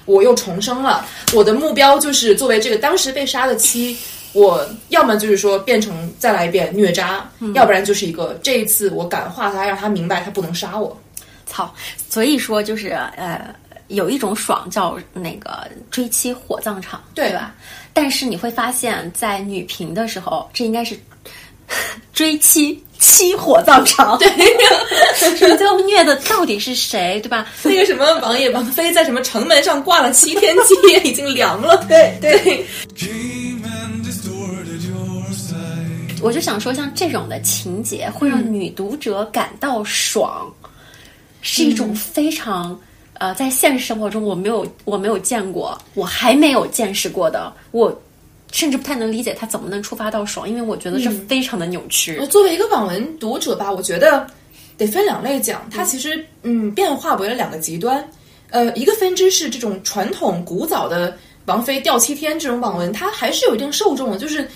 [0.05, 3.95] 我又重生了，我的目标就是作为这个当时被杀的妻，
[4.33, 10.99] 我要么就是说变成再来一遍虐渣，要不然就是一个这一次我感化他，让他明白他不能杀我。
[11.45, 11.71] 操！
[12.09, 13.53] 所以说就是呃，
[13.89, 17.53] 有一种爽叫那个追妻火葬场，对吧？
[17.93, 20.97] 但是你会发现在女频的时候，这应该是
[22.13, 24.17] 追妻妻火葬场。
[24.17, 24.27] 对，
[25.49, 27.45] 你最后虐的到底是谁，对吧？
[27.63, 31.83] 那个什么王爷王妃在什么城门上挂了七天鸡，已经凉了。
[31.89, 32.65] 对对.
[36.21, 40.51] 我就想说，像这种的情节会让女读者感到爽，
[41.41, 42.77] 是一种非常
[43.19, 48.01] 呃，在现实生活中我没有我没有见过，我还没有见识过的，我
[48.51, 52.17] 甚至不太能理解他怎么能触发到爽，因为我觉得这非常的扭曲。
[52.17, 54.25] 呃作为一个网文读者吧，我觉得
[54.77, 58.03] 得分两类讲，它其实嗯变化为了两个极端。
[58.51, 64.47] 呃，一个分支是这种传统古早的王妃吊七天这种网文，它还是有一定受众的，就是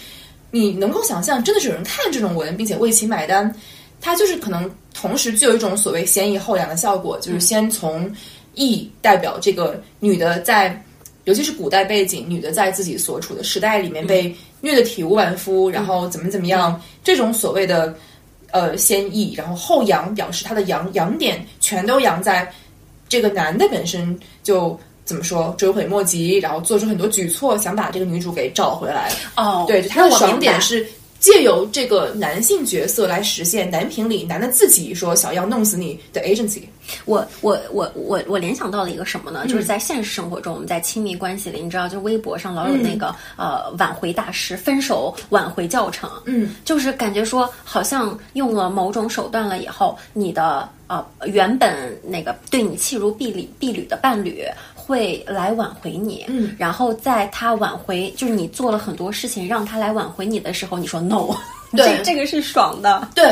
[0.49, 3.54] 你能够想象，真的是有人看这种文，并且为其买单。
[4.02, 8.12] 它就是可能同时具有一种所谓先抑后扬的效果，就是先从
[8.55, 10.83] 抑代表这个女的在，
[11.25, 17.95] 尤其是古代背景，女的在自己所处的时代里面被虐得体无完肤，然后怎么怎么样，这种所谓的
[18.51, 22.51] 呃先抑，然后后扬表示她的扬扬点全都扬在
[23.07, 24.79] 这个男的本身就。
[25.05, 25.53] 怎么说？
[25.57, 29.11] 追悔莫及，然后做出很多举措，想把这个女主给找回来。
[29.35, 30.87] 哦，对，他的爽点是
[31.23, 36.63] 借由这个男性角色来实现男频里男的自己说想要弄死你的 agency。
[37.05, 39.47] 我我我我我联想到了一个什么嗯呢？
[39.47, 54.43] 就是在现实生活中，我们在亲密关系里，你知道，就微博上老有那个、呃挽回大师、分手挽回教程，嗯，就是感觉说好像用了某种手段了以后，你的呃原本那个对你弃如敝履敝履的伴侣。
[54.85, 61.33] 会来挽回你，嗯，然后在他挽回，就是你做了很多事情让他来挽回你的时候，你说 no，
[61.71, 63.25] 对这这个是爽的，对，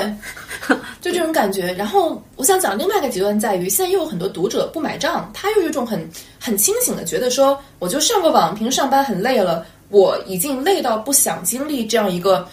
[1.01, 1.73] 就这种感觉。
[1.73, 12.47] 然后我想讲另外一个极端在于，现在又有很多读者不买账，他又有一种很很清醒的觉得说，我就上个网，平时上班很累了，我已经累到不想经历这样一个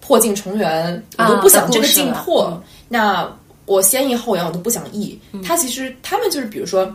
[0.00, 2.48] 破镜重圆，我都不想这个劲破。
[2.50, 3.32] 嗯、那
[3.66, 5.16] 我先抑后扬，我都不想抑。
[5.32, 6.92] 嗯他其实他们就是比如说。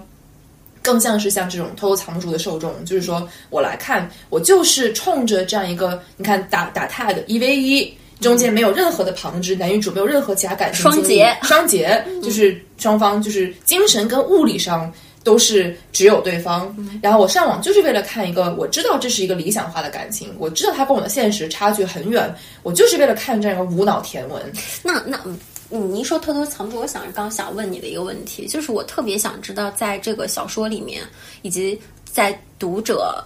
[0.88, 14.90] 更像是像这种偷偷藏不住的受众，就是说我来看，我就是冲着这样一个，你看打打 tag 一 v 一，中间没有任何的旁支，男女主没有任何其他感情双节双节 就是双方就是精神跟物理上
[15.26, 16.74] 都是只有对方。
[17.02, 22.34] 然后我上网就是为了看一个，我知道这是一个理想化的感情，我知道它跟我的现实差距很远，
[22.64, 24.42] 我就是为了看这样一个无脑甜文。
[24.82, 25.38] 那那嗯。
[25.70, 31.04] 你一说偷偷藏住，我想刚想问你的一个问题，就是我特别想知道，在这个小说里面，
[31.42, 33.24] 以及在读者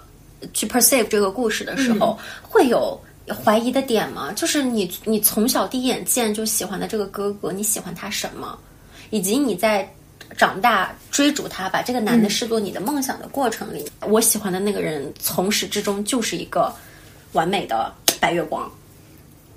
[0.54, 3.00] 去 perceive 这个故事的时候，会有
[3.46, 4.34] 怀疑的点吗？
[4.34, 8.58] 就是你你从小第一眼见就喜欢的这个哥哥，你喜欢他什么？
[9.12, 9.88] 以及你在
[10.36, 16.74] 长大追逐他，把这个男的视作你的梦想的过程里，我喜欢的那个人从始至终就是一个
[17.34, 18.72] 完美的白月光。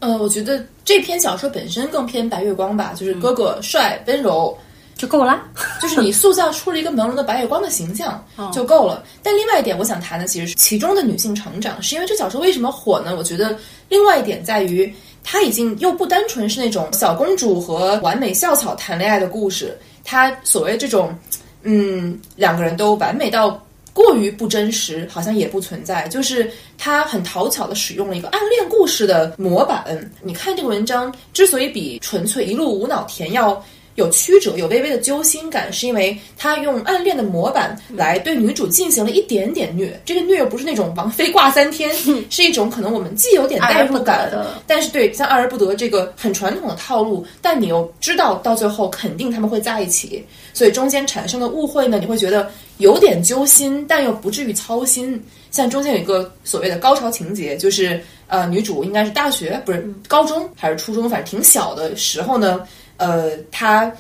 [0.05, 4.55] 呃，我觉得这篇小说本身更偏白月光吧，就是哥哥帅、温柔，
[4.95, 5.43] 就够了。
[5.81, 9.03] 就是你塑造出了一个朦胧的白月光的形象就够了。
[9.23, 13.17] 但另外一点，我想谈的其实是其中的女性成长，是因为这小说为什么火呢？
[13.17, 13.57] 我觉得
[13.89, 14.93] 另外一点在于，
[15.23, 19.75] 它已经又不单纯是那种小公主和完美校草谈恋爱的故事，
[20.05, 21.17] 它所谓这种，
[21.63, 23.59] 嗯，两个人都完美到。
[23.95, 26.07] 过于不真实，好像也不存在。
[26.09, 29.85] 就是他很讨巧的使用了一个暗恋故事的模板。
[30.21, 33.65] 你看这个文章之所以比纯粹一路无脑填要
[33.97, 40.01] 有曲折，有微微的揪心感，是因为他用暗恋的模板来对女主进行了一点点虐。
[40.05, 41.95] 这个虐又不是那种王妃挂三天，
[42.29, 44.31] 是一种可能我们既有点代入感，
[44.67, 55.23] 但是对像爱而不得这个很传统的套路，但你又知道到最后肯定他们会在一起，所以中间产生的误会呢，你会觉得有点揪心，但又不至于操心。
[55.53, 62.67] 像中间有一个所谓的高潮情节，就是呃，女主应该是大学不是高中还是初中，反正挺小的时候呢。
[62.97, 63.91] 呃，他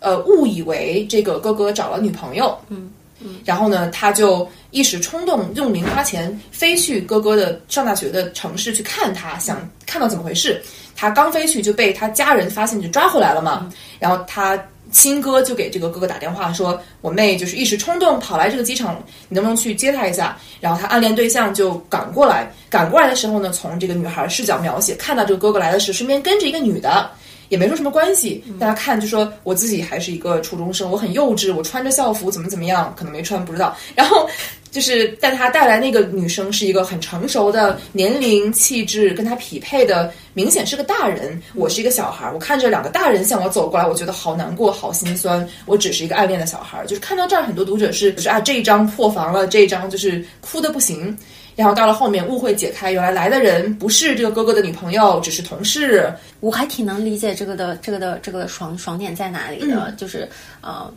[0.00, 10.62] 呃误以为这个哥哥找了女朋友，嗯嗯，然后呢，他就一时冲动用零花钱飞去哥哥的上大学的城市去看他，想看到怎么回事。
[10.94, 13.68] 他刚飞去就被他家人发现，就抓回来了嘛。
[13.98, 14.60] 然后他
[14.90, 27.10] 亲哥就给这个哥哥打电话说：“我妹就是一时冲动跑来这个机场，你能不能去接她一下？”然后他暗恋对象就赶过来，赶过来的时候呢，从这个女孩视角描写，看到这个哥哥来的时候，身边跟着一个女的。
[27.48, 33.76] 也没说什么关系，大家看就说我自己还是一个初中生，我很幼稚，我穿着校服怎么怎么样，可能没穿不知道。
[33.94, 34.28] 然后
[34.70, 41.40] 就是但他带来那个女生是一个很成熟的年龄、气质跟他匹配的，明显是个大人。
[41.54, 45.46] 我是一个小孩，我看着两个大人向我走过来，我觉得好难过、好心酸。
[45.64, 51.16] 我只是一个暗恋的小孩，就是看到这儿，很多读者是就是啊，这一章破防了，这一章就是哭的不行。
[51.58, 56.08] 然后到了后面，误会解开，原来来的人不是这个哥哥的女朋友，只是同事。
[56.38, 60.28] 我还挺能理解这个的，这个的这个爽爽点在哪里的，嗯就是
[60.60, 60.88] 呃，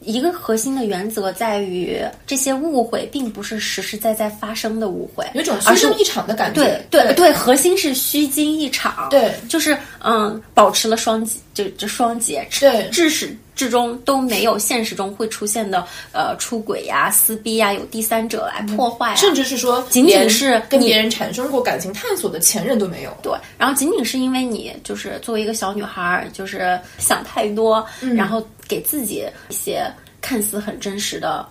[0.00, 6.62] 一个核心的原则在于这些误会并不是实实在在发生的误会，有一种虚惊一场的感觉。
[6.90, 23.10] 对对对，核心是虚惊一场，对就是嗯，保持了双节，就就双节，对至始至终都没有现实中会出现的呃出轨呀、撕逼呀、有第三者来破坏、啊，甚至是说，仅仅是跟别人产生过感情探索的前任都没有。
[23.20, 31.44] 对，然后仅仅是因为你就是作为一个小女孩儿，就是想太多，嗯然后给自己一些看似很真实的，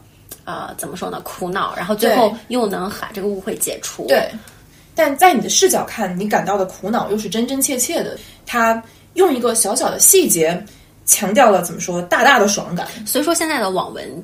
[0.45, 4.05] 呃，怎么说呢，苦恼，然后最后又能把这个误会解除。
[4.07, 4.31] 对，
[4.95, 8.17] 但在你的视角看，你感到的苦恼又是真真切切的。
[8.45, 8.81] 他
[9.15, 10.63] 用一个小小的细节，
[11.07, 12.87] 强调了怎么说大大的爽感。
[13.03, 14.23] 所以说现在的网文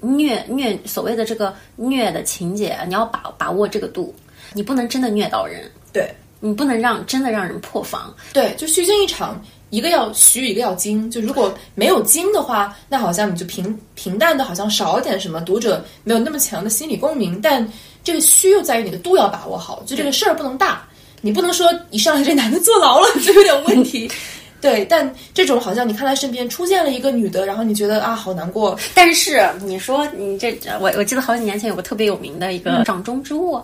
[0.00, 4.14] 虐虐所谓的这个虐的情节，你要把把握这个度，
[4.54, 8.14] 你不能真的虐到人，对你不能让真的让人破防。
[8.32, 11.10] 对，就虚惊一场，一个要虚，一个要精。
[11.10, 17.38] 就如果没有精的话，那好像你就平平淡的，好像少一点什么，读者没有那么强的心理共鸣。
[17.42, 17.70] 但
[18.02, 20.88] 这个虚又在于你的度要把握好，就这个事儿不能大，
[21.20, 24.10] 你不能说一上来这男的坐牢了就有点问题。
[24.60, 33.60] 对，但这种好像你看他身边出现了一个女的，然后你觉得啊好难过，但是你说你这我我记得好几年前有个特别有名的一个掌中之物，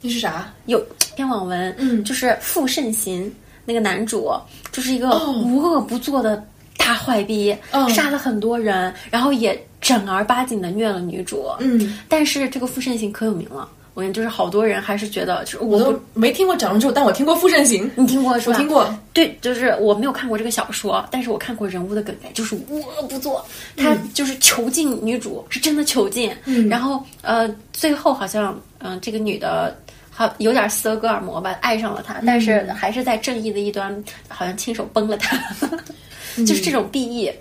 [0.00, 0.52] 那是啥？
[0.66, 0.84] 有
[1.16, 2.04] 篇网文，嗯。
[2.04, 3.32] 就是傅慎行
[3.64, 4.30] 那个男主，
[4.72, 5.42] 就是一个哦。
[5.44, 6.42] 无恶不作的
[6.76, 11.46] 大坏逼，嗯杀了很多人，然后也正儿八经的虐了女主。
[11.60, 18.54] 嗯，但是这个傅慎行可有名了，我就是好多人还是觉得，就是我我都没听过掌中之物，但我听过傅慎行，你听过是吧？
[18.54, 18.94] 我听过。
[19.12, 23.44] 对，就是我没有看过这个小说，但是我看过人物的梗概，就是无恶不做，
[23.76, 26.32] 他就是囚禁女主，是真的囚禁。
[26.44, 29.76] 嗯然后呃，最后好像嗯、这个女的。
[30.12, 35.34] 好，有点斯德哥尔摩吧，爱上了他，但是还是在正义的一端，好像亲手崩了他。
[36.44, 37.32] 就是这种 BE。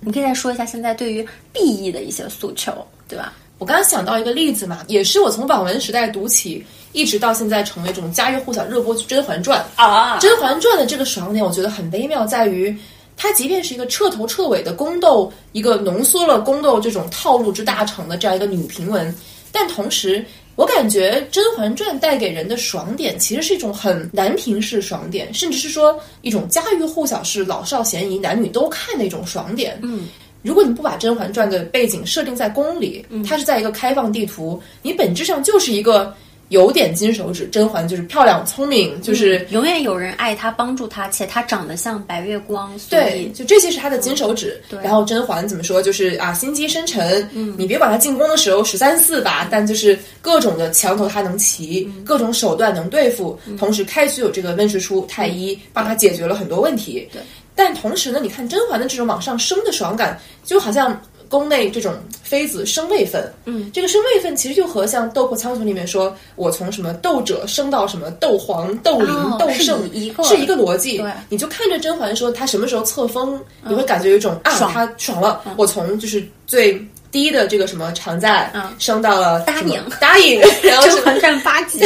[0.00, 2.72] 你可以再说一下现在对于 BE 的一些诉求，
[3.06, 3.34] 对吧？
[3.58, 12.76] 我刚刚想到一个例子嘛，也是我从网文时代读起，一直到现在成为这种家喻户晓热播剧《甄嬛传》啊《甄嬛传》的这个爽点，我觉得很微妙，在于
[13.16, 19.14] 它即便是一个彻头彻尾的宫斗，一个浓缩了宫斗这种套路之大成的这样一个女频文，
[19.50, 20.22] 但同时，
[20.54, 29.78] 我感觉《甄嬛传》带给人的爽点，其实是一种很男频式爽点，甚至是说一种家喻户晓式老少咸宜、男女都看的一种爽点。
[29.82, 30.06] 嗯。
[30.46, 36.14] 如果你不把《甄嬛传》的背景设定在宫里，它是在一个开放地图，你本质上就是一个
[36.50, 37.48] 有点金手指。
[37.48, 44.62] 甄嬛就是漂亮、聪明，就是、永远有人爱她、帮助她，且她长得像白月光，所对，以就这些是她的金手指。
[44.68, 45.82] 对然后甄嬛怎么说？
[45.82, 47.28] 就是啊，心机深沉。
[47.32, 53.36] 嗯，你别管她进宫的时候十三四吧，但就是各种的墙头她能骑，各种手段能对付。
[53.58, 57.08] 同时，开局有这个温实初太医帮她解决了很多问题。
[57.12, 57.20] 对，
[57.56, 60.96] 但同时呢，你看甄嬛的这种往上升的爽感，就好像。
[61.28, 61.92] 宫内这种
[62.22, 70.98] 妃子升位分，嗯，这个升位分其实就和像《斗破苍穹》里面说，我从什么斗者升到什么斗皇、斗灵、哦斗圣，一个是一个逻辑。
[70.98, 76.80] 对你就看着甄嬛说她什么时候册封，你会感觉有一种啊，她爽了，我从就是最
[77.10, 78.74] 低的这个什么常在，嗯。
[78.78, 81.80] 升到了答应答应， 然后什么甄嬛传八级，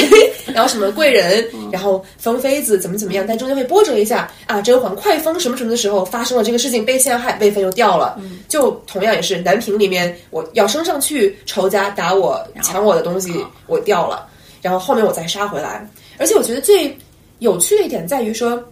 [0.52, 8.20] 然后什么贵人，然后封妃子怎么怎么样，但中间会波折一下啊，甄嬛快封什么什么的时候发生了这个事情，被陷害，位分又掉了。
[8.48, 13.32] 就同样也是南平里面，我要升上去，仇家打我，抢我的东西，
[13.66, 14.26] 我掉了，
[14.60, 15.88] 然后后面我再杀回来。
[16.18, 16.96] 而且我觉得最
[17.38, 18.52] 有趣的一点在于说，《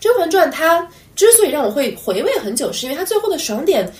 [0.00, 3.90] 甄嬛传》它之所以让我会回味很久，是因为它最后的爽点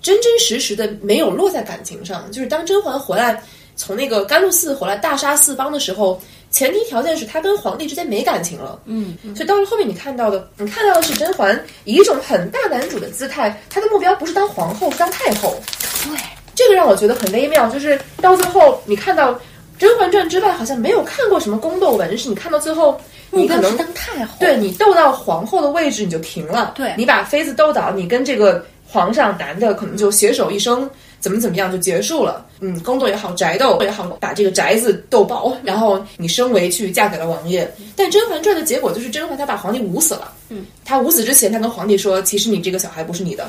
[0.00, 2.30] 真真实实的没有落在感情上。
[2.30, 3.42] 就是当甄嬛回来
[3.74, 6.20] 从那个甘露寺回来大杀四方的时候，
[6.50, 8.80] 前提条件是她跟皇帝之间没感情了。
[8.86, 15.54] 嗯，所以到了后面，你看到的，你看到的是甄嬛以一种很大男主的姿态，她的目标不是当皇后，是当太后。
[16.04, 16.18] 对，
[16.54, 19.34] 这个让我觉得很微妙，就是到最后，你看到
[19.78, 22.98] 《甄嬛传》之外，好像没有看过什么宫斗文，是你看到最后，
[23.30, 32.46] 你可能当太后，对你斗到皇后的位置你就停了，对你把妃子斗倒，你跟这个皇上男的可能就携手一生，怎么怎么样就结束了。
[32.60, 37.70] 嗯，宫斗也好，宅斗也好，把这个宅子斗爆，然后你升为去嫁给了王爷。
[37.94, 40.32] 但《甄嬛传》的结果就是甄嬛她把皇帝捂死了。
[40.48, 43.48] 嗯，她捂死之前，她跟皇帝说，其实你这个小孩不是你的。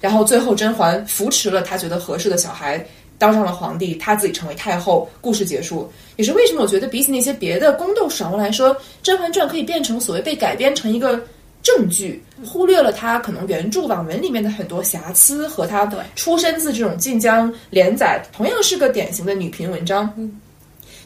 [0.00, 2.84] 然后最后甄嬛扶持了她觉得合适的小孩。
[3.18, 5.92] 当上了皇帝，她自己成为太后，故事结束。
[6.16, 11.22] 也是为什么我觉得比起那些别的宫斗爽文来说，《甄嬛传》可以变成所谓被改编成一个
[11.62, 20.10] 正剧，忽略了他可能原著网文里面的很多瑕疵和它对出身自这种晋江连载，同样是个典型的女频文章。
[20.16, 20.40] 嗯，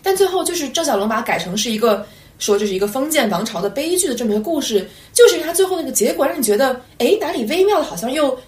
[0.02, 2.06] 但最后就是赵小龙把它改成是一个
[2.38, 8.38] 说这是一个封建王朝的悲剧的这么一个故事，就是因为它最后那个结果让你觉得，哎，哪里微妙的，好像又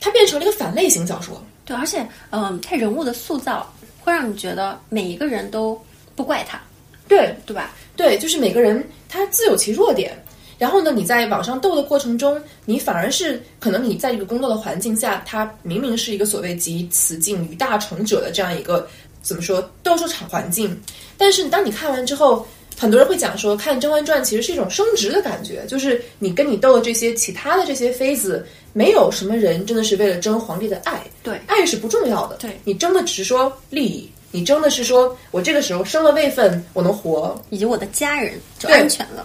[0.00, 1.42] 它变成了一个反类型小说。
[1.64, 3.68] 对，而且嗯，他人物的塑造
[4.00, 5.76] 会让你觉得每一个人都
[6.14, 6.60] 不怪他，
[7.08, 7.72] 对，对吧？
[7.96, 10.16] 对，就是每个人他自有其弱点。
[10.58, 18.88] 然后呢，你在网上斗的过程中，你反而是可能你在这个工作的环境下，它明明是一个所谓集雌竞于大成者的这样一个
[19.22, 20.80] 怎么说斗兽场环境，
[21.18, 22.46] 但是当你看完之后，
[22.78, 34.10] 很多人会讲说，看《甄嬛传》其实是一种升职的感觉，就是你跟你斗的这些其他的这些妃子，没有什么人真的是为了争皇帝的爱，对爱是不重要的，对你争的只是说利益。
[34.32, 39.24] 你争的是说，我这个时候升了位分，我能活，以及我的家人就安全了。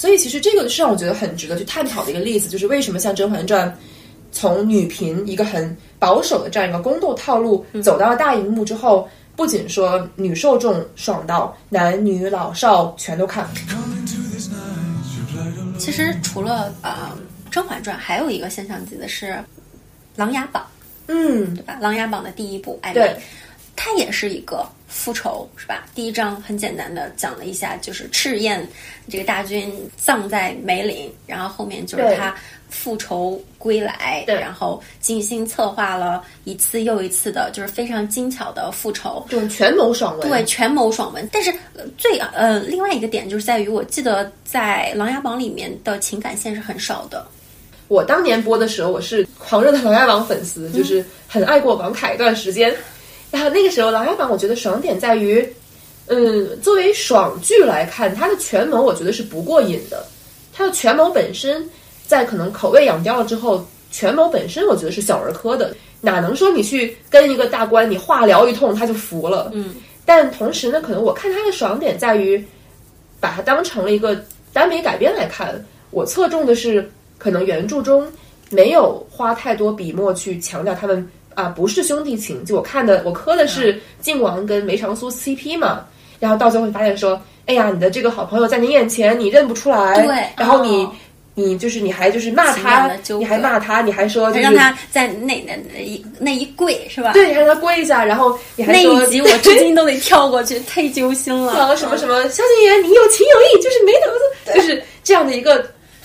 [0.00, 3.68] 所以其实这个是让我觉得很值得去探讨的一个例子，就是为什么像《甄嬛传》
[4.32, 13.46] 从女频一个很保守的这样一个宫斗套路走到了大荧幕之后，不仅说女受众爽到，男女老少全都看。
[15.78, 17.12] 其实除了呃
[17.52, 19.26] 《甄嬛传》，还有一个现象级的是
[20.16, 20.62] 《琅琊榜》，
[21.08, 21.76] 嗯对，吧？
[21.82, 23.02] 《琅琊榜》的第一部《哎对》，
[23.76, 25.86] 它也是一个复仇，是吧？
[25.94, 28.68] 第一章很简单的讲了一下，就是赤焰
[29.08, 32.34] 这个大军葬在梅岭，然后后面就是他
[32.68, 39.24] 复仇归来，对然后精心策划了一次又一次的，就是非常精巧的复仇。
[39.30, 47.24] 这种权谋爽文，对，权谋爽文，但是呃最呃另外一个点就是在于，我记得在《琅琊榜》里面的情感线是很少的，
[47.86, 52.74] 我当年播的时候，我是狂热的《琅琊榜》粉丝，就是很爱过王凯一段时间。
[53.30, 55.46] 然后那个时候，《琅琊榜》我觉得爽点在于，
[56.06, 60.04] 嗯，作为爽剧来看，它的权谋我觉得是不过瘾的。
[60.52, 61.68] 它的权谋本身，
[62.06, 69.50] 在可能口味养刁了之后，权谋本身我觉得是小儿科的，哪能说你去跟一个大官你话聊一通他就服了？
[69.54, 72.44] 嗯，但同时呢，可能我看它的爽点在于，
[73.20, 74.20] 把它当成了一个
[74.52, 78.06] 耽美改编来看，我侧重的是可能原著中
[78.50, 82.44] 没有花太多笔墨去强调他们啊、不是兄弟情。
[82.44, 85.84] 就我看的，我磕的是靖王跟梅长苏 CP 嘛，
[86.18, 90.84] 然后到最后会发现说，哎呀，你的这个好朋友在你眼前你认不出来，对然后你。
[90.84, 90.92] 哦
[91.34, 101.52] 你就是你还就是骂他你还骂他，你还说就是让他在那那那一那一跪是吧？，对，你还让他跪一下，然后你还那说一集我至今都得跳过去，太揪心了。
[101.70, 105.64] 啊什么什么，萧敬言你有情有义，就是没脑子，就是这样的一个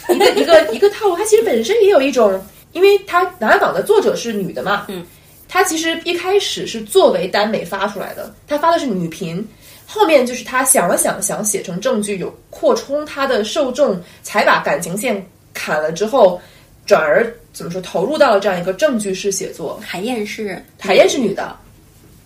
[0.09, 1.17] 一个一个一个套路。
[1.17, 2.39] 它其实本身也有一种，
[2.75, 5.03] 因为它《琅琊榜》的作者是女的嘛，嗯，
[5.47, 9.43] 她其实一开始是作为耽美发出来的，她发的是女频。
[9.87, 15.23] 后面就是他想了想，想写成证据，有扩充他的受众，才把感情线
[15.53, 16.41] 砍了之后，
[16.87, 19.79] 转而怎么说投入到了这样一个证据式写作。
[19.85, 21.55] 海燕是海燕是女的，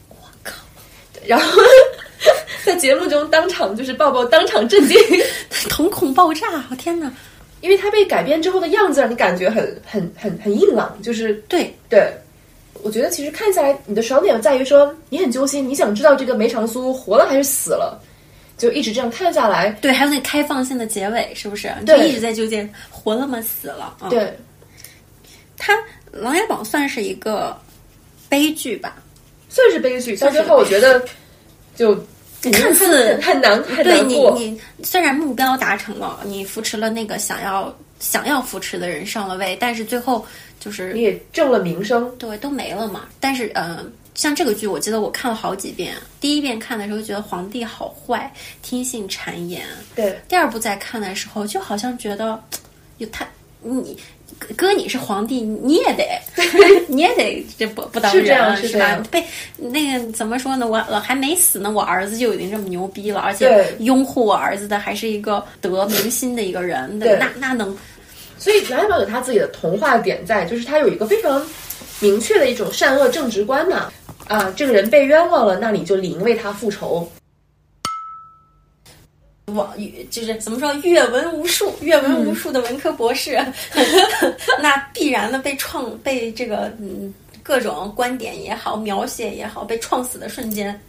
[0.07, 0.55] 我靠！
[1.27, 1.61] 然后
[2.63, 4.97] 在节目中当场就是抱抱当场震惊，
[5.69, 7.11] 瞳孔爆炸，我天哪！
[7.61, 12.11] 因为它被改编之后的样子让你感觉很很很很硬朗，就是对，对。
[12.81, 18.01] 我觉得其实看下来，你的爽点在于说你很揪心，你想知道这个梅长苏活了还是死了，
[18.57, 19.69] 就一直这样看下来。
[19.81, 21.67] 对，还有那开放性的结尾，是不是？
[21.81, 23.41] 就对一直在纠结活了吗？
[23.41, 23.97] 死了？
[24.01, 24.33] 嗯、，对，
[25.57, 25.75] 他
[26.13, 27.53] 《琅琊榜》算是一个
[28.29, 28.95] 悲剧吧？
[29.49, 31.03] 算是悲剧，到最后我觉得
[31.75, 32.01] 就
[32.41, 40.25] 看似很难很对你，你虽然目标达成了，你扶持了那个想要想要扶持的人上了位，但是最后
[40.59, 43.05] 就是你也挣了名声，对都没了嘛。
[43.19, 43.85] 但是呃，
[44.15, 45.93] 像这个剧，我记得我看了好几遍。
[46.21, 48.31] 第一遍看的时候觉得皇帝好坏，
[48.61, 49.61] 听信谗言；
[49.95, 52.41] 对第二部再看的时候，就好像觉得
[52.99, 53.27] 有他
[53.61, 53.97] 你。
[54.55, 56.05] 哥，你是皇帝，你也得，
[56.87, 59.03] 你也得这不不当是这样人是吧？
[59.09, 59.23] 被
[59.57, 60.67] 那个怎么说呢？
[60.67, 67.77] 我我还没死呢，我儿子就已经这么牛逼了，而且拥护我儿子的还是一个得民心的一个人，对那那能
[68.37, 71.45] 所以《琅琊榜》有他自己的童话点在，就是他有一个非常
[71.99, 73.91] 明确的一种善恶正直观嘛。
[74.27, 77.11] 啊，这个人被冤枉了，那你就理应为他复仇。
[79.49, 79.73] 网
[80.09, 83.39] 就是怎么说阅文无数，阅文无数的文科博士，
[84.61, 90.79] 那必然的被创被这个嗯各种观点也好，描写也好，被创死的瞬间，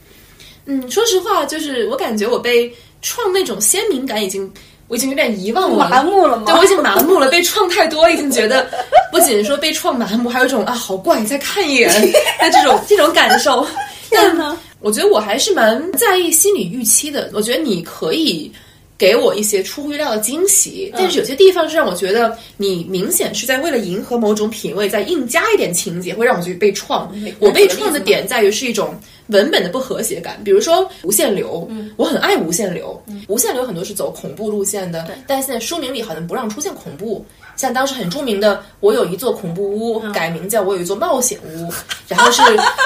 [0.67, 4.53] 嗯，说实话，就是我感觉我被创那种鲜明感已经，
[4.89, 6.45] 我已经有点遗忘了，麻木了吗？
[6.47, 8.69] 对，我已经麻木了，被创太多，已经觉得
[9.11, 11.89] 不仅说被创麻木，还有一种啊好怪，再看一眼
[12.41, 13.67] 的这种这种感受。
[14.11, 17.31] 天呐，我觉得我还是蛮在意心理预期的。
[17.33, 18.51] 我觉得你可以
[18.99, 27.11] 给我一些出乎意料的惊喜，但是有些地方是让我觉得你明显是在为了迎合某种品味，在硬加一点情节，会让我去被创。
[27.39, 28.95] 我被创的点在于是一种
[29.29, 31.67] 文本的不和谐感，比如说无限流，
[31.97, 37.25] 我很爱无限流，无限流很多是走恐怖路线的，但是现在书名里好像不让出现恐怖。
[37.61, 41.71] 像当时很著名的《我有一座恐怖屋》，改名叫《我有一座冒险屋》，
[42.09, 42.41] 然后是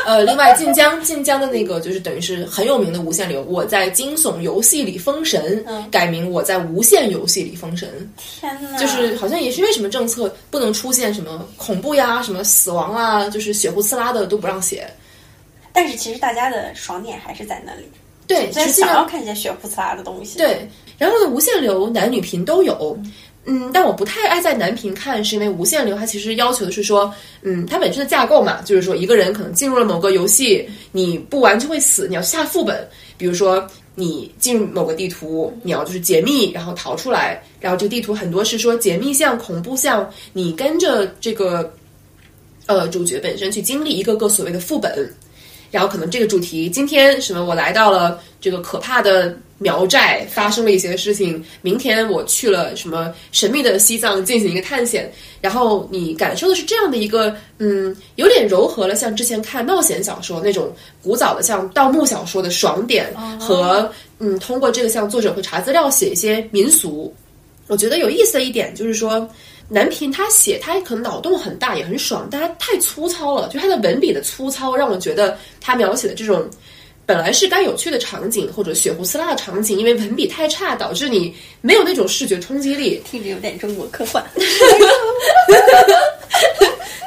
[0.05, 7.89] 呃，另外晋江晋江的那个就是等于是很有名的无限流，我在惊悚游戏里封神，改名我在无限游戏里封神，
[8.41, 14.85] 天呐，就是好像也是因为什么政策不能出现什么恐怖呀、什么死亡啊，就是血呼呲啦的都不让写。
[15.73, 17.85] 但是其实大家的爽点还是在那里，
[18.27, 20.69] 对，就想要看见血呼呲啦的东西，，对，
[20.99, 22.99] 然后呢，无限流男女频都有。
[23.47, 32.89] 嗯，但我不太爱在男频看，是因为无限流它其实要求的是说，嗯，它本身的架构嘛，就是说一个人可能进入了某个游戏，你不玩就会死，你要下副本，
[33.19, 41.71] 比如说你进入某个地图，你要就是解密，然后逃出来，然后这个地图很多是说解密项、恐怖项，你跟着这个
[42.67, 45.13] 呃主角本身去经历一个个所谓的副本，
[45.71, 51.43] 然后可能这个主题今天什么我来到了这个可怕的苗寨，发生了一些事情。
[51.63, 67.15] 明天我去了什么神秘的西藏进行一个探险，然后你感受的是这样的一个嗯，有点柔和了像之前看冒险小说那种古早的像盗墓小说的爽点和嗯，通过这个像作者会查资料写一些民俗。
[67.67, 69.29] 我觉得有意思的一点就是说。
[69.67, 76.47] 南平他写他可能脑洞很大也很爽，但他太粗糙了，就他的文笔的粗糙让我觉得他描写的这种
[77.07, 83.03] 本来是该有趣的场景或者血呼撕拉的场景，因为文笔太差，导致你没有那种视觉冲击力。
[83.05, 84.25] 听着有点中国科幻，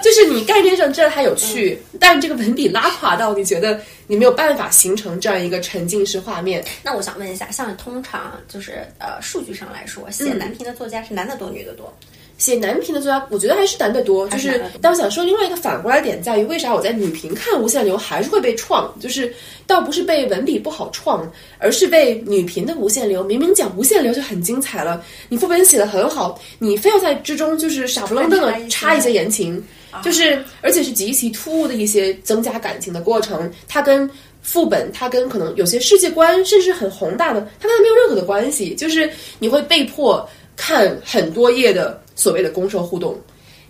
[0.04, 6.64] 就是你概念上知道它有趣，但这个文笔拉垮到你觉得你没有办法形成这样一个沉浸式画面。
[6.84, 11.92] 那我想问一下，像通常就是呃数据上来说，写男频的作家是男的多女的多？
[12.38, 14.28] 写男频的作家，我觉得还是男的多。
[14.30, 18.94] 就是但我想说另外一个反过来点在于，为啥我在女频看无限流还是会被创？
[19.00, 19.34] 就是
[19.66, 29.62] 倒不是被文笔不好创，而是被女频的无限流明明讲无限流就很精彩了，你副本写的很好，你非要在之中就是傻不愣登的插一些言情，
[30.04, 34.10] 就是而且是极其突兀的一些增加感情的过程，它跟。
[34.44, 39.10] 副本它跟可能有些世界观，甚至很宏大的，它跟它没有任何的关系，就是
[39.40, 40.26] 你会被迫
[40.56, 43.18] 看很多页的所谓的攻受互动。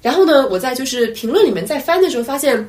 [0.01, 2.67] 然后呢，我在就是评论里面在翻的时候，发现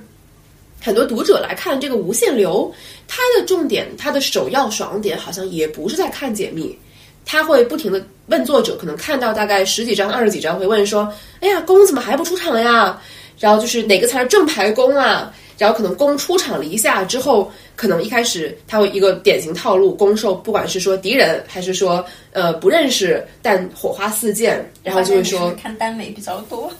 [0.83, 2.70] 很多读者来看这个无限流，
[3.07, 6.76] 它的重点，它的首要爽点好像也不是在看解密，
[7.24, 13.01] 他会不停的问作者，可能看到大概十几章、二十几章，会问说：“哎呀，公怎么还不出场呀？”
[13.39, 15.33] 然后就是哪个才是正牌公啊？
[15.59, 26.71] 然后可能攻出场了一下之后，可能一开始他会一个典型套路，攻受不管是说敌人还是说呃不认识，但火花四溅，然后就会说 看耽美比较多。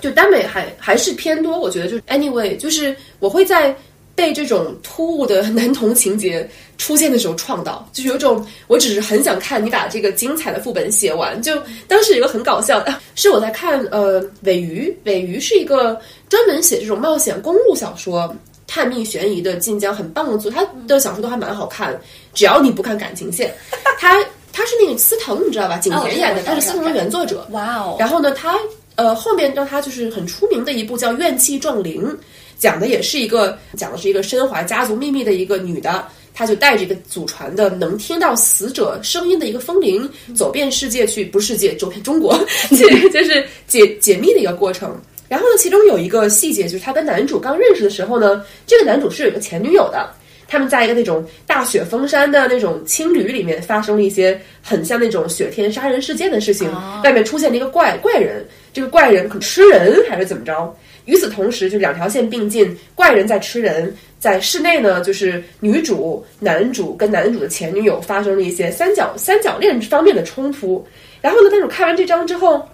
[0.00, 3.74] 就耽美还还是偏多，我觉得就是 anyway，就是我会在
[4.14, 6.48] 被这种突兀的男同情节
[6.78, 11.40] 出现的时候创到，就是有一种我只是很想看你把这个精彩的副本写完。
[11.42, 18.34] 就当时有一个很搞笑的，是我在看呃尾鱼， 尾鱼是一个专门写这种冒险公路小说。
[18.66, 21.96] 探秘悬疑的晋江很棒的作，他的小说都还蛮好看，
[22.32, 23.54] 只要你不看感情线，
[24.00, 24.18] 他
[24.52, 25.76] 他是那个司藤，你知道吧？
[25.76, 27.46] 景甜演的，他是司藤的原作者。
[27.50, 27.96] 哇哦！
[28.00, 28.56] 然后呢，他
[28.96, 32.02] 呃后面让他就是很出名的一部叫《怨气撞铃》，
[32.64, 36.02] 讲的也是一个讲的是一个身怀家族秘密的一个女的，
[36.32, 42.34] 她就带着一个祖传的能听到死者声音的一个风铃，走遍世界去，不是世界，走遍中国，
[42.74, 44.98] 去就是解解密的一个过程。
[45.28, 50.08] 然后呢，其中有一个细节，就是她跟男主刚认识的时候呢，这个男主是有一个前女友的。
[50.46, 56.70] 他们在一个那种大雪封山的那种青旅里面，发生了一些很像那种雪天杀人事件的事情。
[57.02, 60.72] 外面出现了一个怪怪人，这个怪人可吃人还是怎么着？
[61.04, 70.86] 与此同时，就两条线并进，怪人在吃人，在室内呢，就是女主、男主跟男主的前女友发生了一些三角三角恋方面的冲突。
[71.20, 72.66] 然后呢，但是我看完这张之后。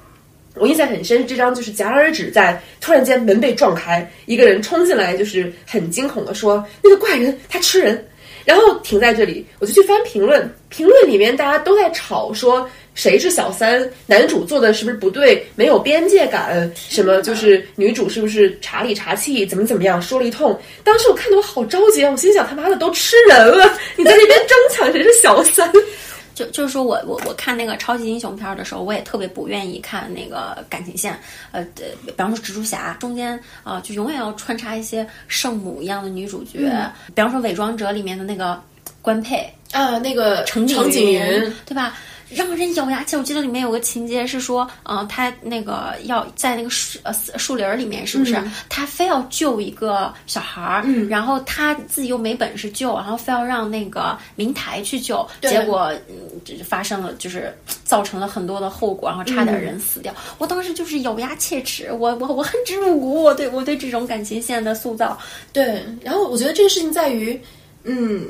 [0.56, 8.04] 我印象很深，这张就是戛然而止在突然间门被撞开，一个人冲进来，就是很惊恐的说：“那个怪人他吃人。”
[8.50, 20.58] 然后停在这里，我就去翻评论，评论里面大家都在吵说谁是小三，男主做的是不是不对，没有边界感，什么就是女主是不是茶里茶气，怎么怎么样，说了一通。
[20.82, 25.72] 当时我看得我好着急啊，我心想他妈的都吃人了，你在那边争抢谁是小三？
[26.34, 31.18] 就就是说我我我看那个超级英雄片儿的时候，我也特别不愿意看那个感情线，
[31.52, 36.58] 呃，比方说蜘蛛侠中间啊、呃，就永远要穿插一些圣母一样的女主角，
[37.14, 38.60] 比方说伪装者里面的那个
[39.02, 41.20] 官配啊，那个程程景云，
[41.66, 41.96] 对吧？
[42.34, 43.16] 让人咬牙切。
[43.16, 48.34] 我记得里面有个情节是说，嗯、呃，他那个要在那个树呃树林儿里面，是不是？
[48.36, 56.14] 嗯他非要救一个小孩儿，嗯然后他自己又没本事救，然后非要让那个明台去救，对结果嗯，
[56.44, 57.54] 就是发生了，就是
[57.84, 60.14] 造成了很多的后果，然后差点人死掉。
[60.38, 65.18] 我当时就是咬牙切齿，我我我恨之入骨，我对我对这种感情线的塑造，
[65.52, 67.38] 对，然后我觉得这个事情在于，
[67.84, 68.26] 嗯，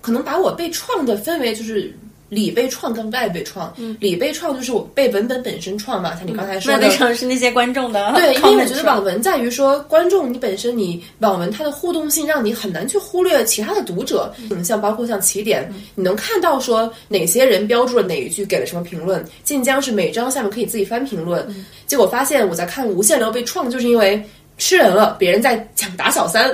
[0.00, 1.92] 可能把我被创的分为就是
[2.30, 3.70] 里被创跟外被创。
[3.76, 6.78] 嗯，里被创就是我被文本本身创嘛，像你刚才说的。
[6.78, 8.12] 那为什么是那些观众的？
[8.16, 14.32] 对，因为我觉得网文在于说，观众你本身你网文它的互动性，让你很难去忽略其他的读者。
[14.50, 19.22] 嗯，像包括像起点，你能看到说哪些人标注了哪一句，给了什么评论。
[19.44, 21.46] 晋江是每章下面可以自己翻评论。
[21.86, 24.22] 结果发现我在看无限流被创，就是因为
[24.56, 26.48] 吃人了，别人在抢打小三。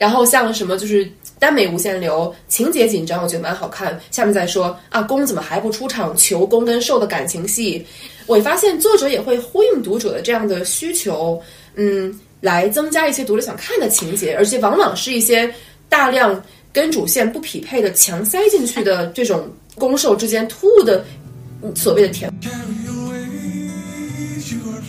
[0.00, 1.06] 然后像什么就是
[1.38, 4.00] 耽美无限流，情节紧张，我觉得蛮好看。
[4.10, 6.16] 下面再说啊，公怎么还不出场？
[6.16, 7.84] 求公跟受的感情戏，
[8.24, 11.38] 我发现作者也会呼应读者的这样的需求，
[11.74, 15.52] 嗯，来增加一些读者想看的情节，而且往往是一些
[15.86, 16.42] 大量
[16.72, 21.04] 跟主线不匹配的强塞进去的这种攻受之间突兀的
[21.74, 22.32] 所谓的甜。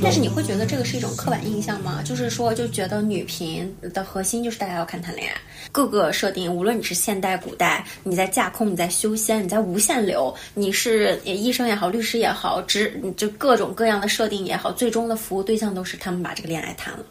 [0.03, 2.01] 但是你会觉得这个是一种刻板印象吗？
[2.03, 5.35] 就是说，就觉得女频的核心就是大家要看谈恋爱，
[5.71, 17.05] 各个设定，无论你是现代、古代，你在架空，你在修仙，你在无限流，你是医生也好，律师也好，只就各种各样的设定也好，最终的服务对象都是他们把这个恋爱谈了。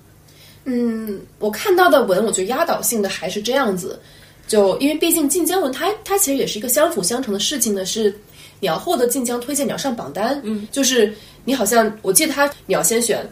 [0.65, 3.99] 嗯，我看到的文，我觉得压倒性的还是这样子。
[4.47, 8.11] 就因为毕竟晋江文它它其实也是一个相辅相成的事情呢，是
[8.59, 11.15] 你要获得晋江推荐，你要上榜单，嗯，就是
[11.45, 13.29] 你好像我记得他你要先选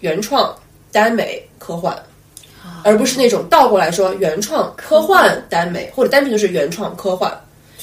[0.00, 0.54] 原创、
[0.92, 1.96] 耽美、科幻，
[2.84, 7.32] 而不是那种倒过来说原创、科幻、耽美，或者单纯就是原创、科幻。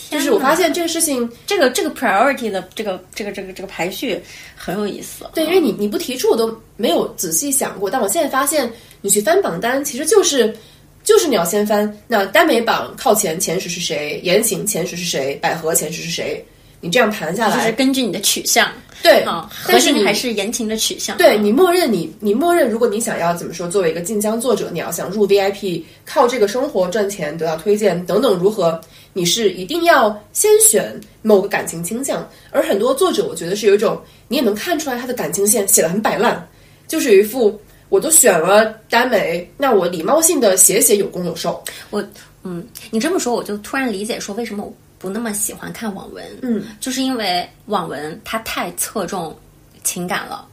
[0.10, 4.18] 就是我发现这个事情，这个这个 priority 的这个这个这个这个排序
[4.55, 5.26] 很有意思。
[5.34, 10.55] 对，因为你你不提出我都没有仔细想过，但我现在发现你去翻榜单，其实就是
[11.03, 16.41] 就是你要先翻那耽美榜靠前前十是谁，言情前十是谁，百合前十是谁，
[16.88, 18.71] 你这样盘下来就是，根据你的取向，
[19.03, 21.17] 对啊，核但是你心还是言情的取向。
[21.17, 28.79] 对你默认你你默认，如果你想要怎么说，作为一个晋江作者，你要想入 VIP，靠这个生活赚钱得到推荐等等如何，
[29.11, 32.25] 你是一定要先选某个感情倾向。
[32.51, 36.47] 而很多作者，我觉得是有一种你也能看出来他的感情线写的很摆烂，
[36.88, 37.59] 就是有一副
[37.89, 41.61] 我都选了耽美，那我礼貌性的写写有攻有受。
[41.89, 42.01] 我
[42.43, 46.26] 嗯，你这么说，我就突然理解说为什么我不那么喜欢看网文。
[46.41, 49.38] 嗯，就是因为网文它太侧重
[49.84, 50.48] 情感了。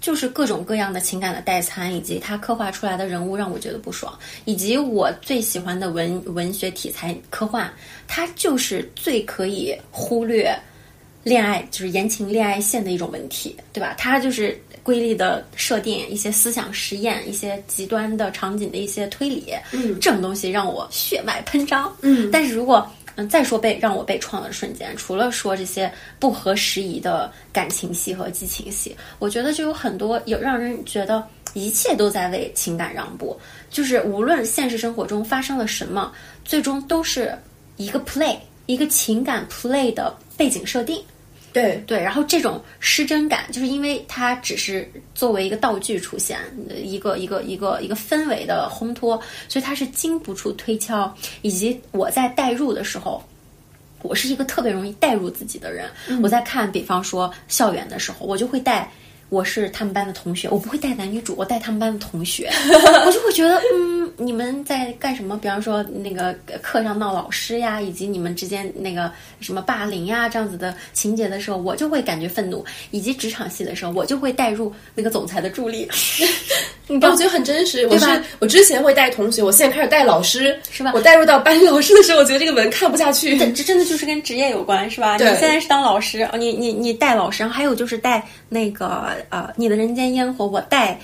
[0.00, 7.68] 就是各种各样的情感的代餐，以及它刻画出来的人物让我觉得不爽，以及我最喜欢的文文学题材科幻，
[8.06, 10.56] 它就是最可以忽略
[11.24, 13.92] 恋爱，就是言情恋爱线的一种文体，对吧？
[13.98, 22.88] 它就是瑰丽的设定，一些思想实验，一些极端的场景的一些推理，嗯，这种东西让我血脉喷张，嗯，但是如果
[23.20, 33.36] 嗯，再说被让我被创的瞬间，除了说这些不合时宜的感情戏和激情戏，我觉得就有很多有让人觉得一切都在为情感让步，
[33.70, 36.12] 就是无论现实生活中发生了什么，
[36.44, 37.36] 最终都是
[37.76, 41.02] 一个 play，一个情感 play 的背景设定。
[41.60, 46.38] 对对，然后这种失真感，就是因为它只是作为一个道具出现，
[46.68, 51.12] 呃一个一个一个一个氛围的烘托，所以它是经不住推敲。
[51.42, 53.22] 以及我在代入的时候，
[54.02, 55.90] 我是一个特别容易代入自己的人。
[56.22, 58.90] 我在看，比方说校园的时候，我就会带。
[59.30, 62.48] 我是他们班的同学，我不会带男女主，我带他们班的同学，
[63.04, 65.38] 我就会觉得，嗯，你们在干什么？
[65.38, 69.10] 比方说那个课上闹老师呀，以及你们之间那个
[69.40, 72.58] 什么霸凌呀这样子的情节的时候，我就会感觉愤怒；
[72.90, 75.88] 以及职场戏的时候，我就会带入那个总裁的助理。
[76.90, 77.86] 你我觉得很真实。
[77.86, 78.06] 我是
[78.40, 83.38] 我之前会带同学，我现在开始带老师，是吧我带入到班里老师的时候，我觉得这个文看不下去。
[83.38, 85.16] 这这真的就是跟职业有关，是吧？
[85.16, 90.98] 你现在是当老师，哦你你你带老师，然后还有就是带那个呃，你的人间烟火，我带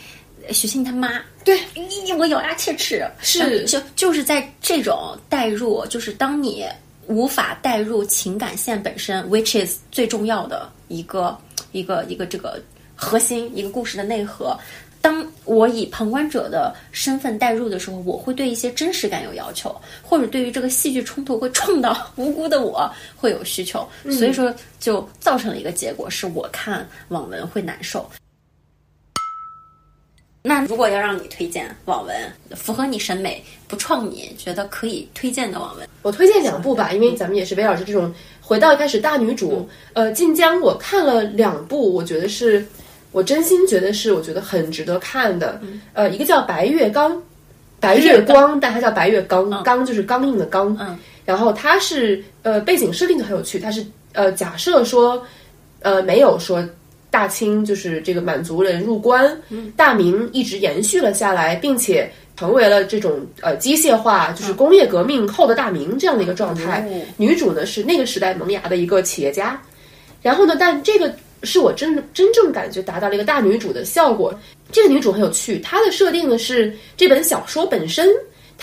[0.50, 1.20] 许昕他妈。
[1.45, 6.64] 对，你我咬牙切齿，是就就是在这种代入，就是当你
[7.07, 11.36] 无法代入情感线本身，which is 最重要的一个
[11.72, 12.59] 一个一个这个
[12.97, 14.59] 核心，一个故事的内核。
[15.03, 28.11] 当我以旁观者的身份代入的时候，我会对一些真实感有要求，或者对于这个戏剧冲突会撞到无辜的我会有需求，所以说就造成了一个结果，是我看网文会难受。
[30.47, 32.14] 那如果要让你推荐网文，
[32.55, 42.62] 符合你审美、不创你觉得可以推荐的网文，我推荐两部吧，因为咱们也是围绕着这种回到一开始大女主，呃，晋江我看了两部，我觉得是
[43.11, 45.59] 我真心觉得是我觉得很值得看的，
[45.95, 47.16] 呃，一个叫《白月刚》，
[47.80, 53.82] 白月光，但它叫白月刚，刚就是刚硬的刚，嗯，然后它是呃背景设定就很有趣，它是
[54.12, 55.26] 呃假设说
[55.80, 56.62] 呃没有说。
[57.14, 59.40] 大清就是这个满族人入关，
[59.76, 66.84] 大明一直延续了下来，并且成为了这种呃机械化，就是工业革命后的大明这样的一个状态。
[66.90, 69.62] 哦女主呢是那个时代萌芽的一个企业家，
[70.22, 74.36] 然后呢，但这个是我真真正感觉达到了一个大女主的效果。
[74.72, 78.08] 这个女主很有趣，她的设定呢是这本小说本身。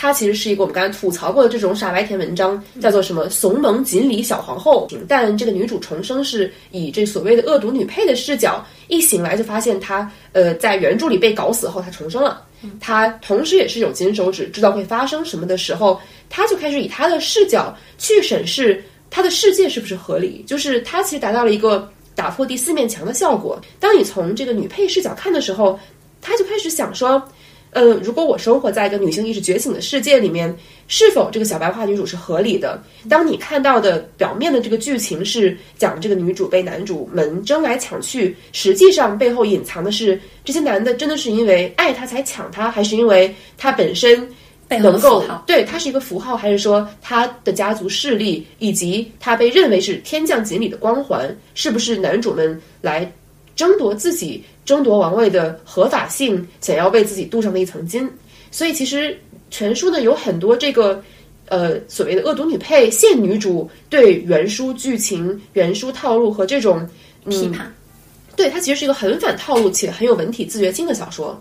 [0.02, 4.88] 它其实是一个我们刚才吐槽过的这种傻白甜文章，叫做什么“怂萌锦鲤小皇后”。
[5.06, 12.44] 但这个女主重生是以这所谓的恶毒女配的视角，一醒来就发现她呃在原著里被搞死后，她重生了。
[12.80, 23.56] 她同时也是有金手指，知道会发生什么的时候，她就开始以她的视角去审视她的世界是不是合理，就是她其实达到了一个打破第四面墙的效果。
[23.78, 25.78] 当你从这个女配视角看的时候，
[26.20, 27.22] 她就开始想说。
[27.72, 30.54] 呃，如果我生活在一个女性意识觉醒的世界里面，
[30.88, 32.82] 是否这个小白话女主是合理的？
[33.08, 44.28] 当你看到的表面的这个剧情是讲这个女主被男主们争来抢去，实际上背后隐藏的是这些男的真的是因为爱她才抢她，还是因为她本身
[44.68, 53.10] 能够对她是一个符号，还是说她的家族势力以及她被认为是天降锦鲤的光环，是不是男主们来
[53.56, 58.08] 争夺自己争夺王位的合法性，想要为自己镀上的一层金。
[58.50, 59.18] 所以其实
[59.50, 61.02] 全书呢有很多这个
[61.46, 66.88] 呃所谓的恶毒女配、现女主对原书剧情、原书套路和这种
[67.28, 67.72] 批判。
[68.34, 71.38] 对它其实是一个很反套路且很有文体自觉性的小说。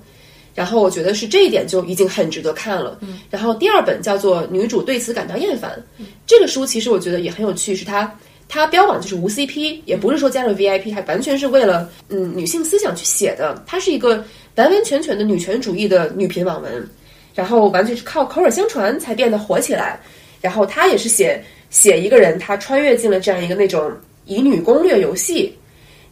[0.54, 2.98] 然后我觉得是这一点就已经很值得看了。
[3.00, 5.82] 嗯，然后第二本叫做《女主对此感到厌烦》，
[6.28, 8.14] 这个书其实我觉得也很有趣，是它
[8.54, 13.64] 它标榜就是无 CP，也不是说加入 VIP，它完全是为了嗯女性思想去写的。
[13.66, 14.22] 它是一个
[14.56, 16.86] 完完全全的女权主义的女频网文，
[17.34, 19.98] 然后完全是靠口耳相传才变得火起来。
[20.42, 23.90] 然后它也是写写一个人，他穿越进了这样一个那种
[24.26, 25.58] 乙女攻略游戏，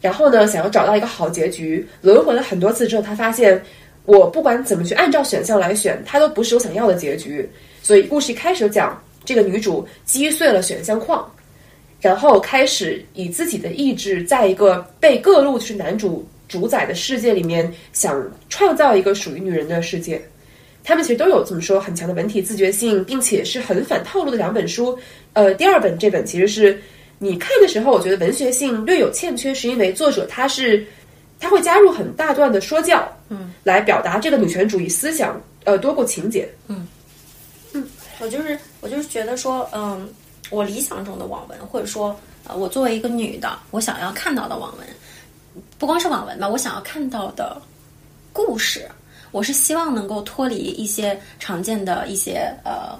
[0.00, 3.62] 然后呢想要找到一个好结局，轮回了很多次之后，他发现。
[4.06, 7.48] 我不管怎么去按照选项来选，它都不是我想要的结局。
[7.82, 11.30] 所以故事一开始讲，这个女主击碎了选项框，
[12.00, 20.20] 然后开始以自己的意志，在一个被各路就是男主主宰的世界里面，想创造一个属于女人的世界。
[20.82, 24.98] 他们其实都有怎么说很强的文体自觉性，并且是很反套路的两本书。
[25.34, 26.80] 呃，第二本这本其实是
[27.18, 30.86] 你看的时候，我觉得文学性略有欠缺，是因为作者他是。
[31.42, 36.86] 他会加入很大段的说教，嗯，来表达这个女权主义思想，呃，多过情节，嗯，
[37.72, 37.82] 嗯，
[38.18, 40.06] 我就是我就是觉得说，嗯，
[40.50, 44.86] 我理想中的网文，或者说，呃，我作为一个女的，我想要看到的网文，
[45.78, 47.60] 不光是网文吧，我想要看到的
[48.32, 48.88] 故事，
[49.30, 52.98] 我是希望能够脱离一些常见的一些呃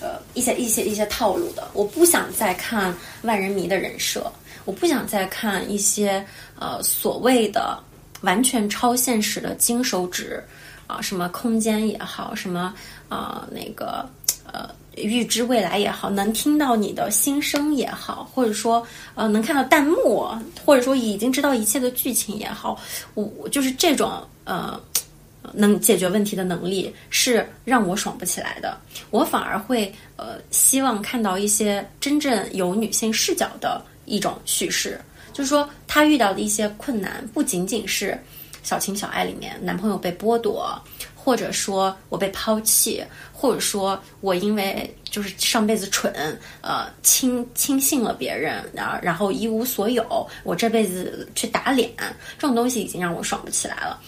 [0.00, 4.30] 呃一些一些一些套路的，我不想再看万人迷的人设。
[4.64, 6.22] 我不想再看一些
[6.58, 7.82] 呃所谓的
[8.20, 10.44] 完全超现实的金手指
[10.86, 12.74] 啊，什么空间也好，什么
[13.08, 14.06] 啊那个
[14.52, 14.68] 呃
[15.02, 20.28] 预知未来也好，能听到你的心声也好，或者说呃能看到弹幕，
[20.64, 22.78] 或者说已经知道一切的剧情也好，
[23.14, 24.12] 我就是这种
[24.44, 24.80] 呃
[25.52, 28.78] 能解决问题的能力是让我爽不起来的，
[29.10, 33.82] 我反而会呃希望看到一些真正有女性视角的。
[34.10, 34.98] 一种叙事，
[35.34, 38.18] 就是说她遇到的一些困难，不仅仅是
[38.62, 40.82] 小情小爱里面男朋友被剥夺，
[41.28, 43.04] 或者说我被抛弃，
[43.34, 46.10] 或者说我因为就是上辈子蠢，
[46.62, 51.92] 呃轻轻信了别人，然后然后一无所有，我这辈子去打脸，
[52.38, 54.00] 这种东西已经让我爽不起来了。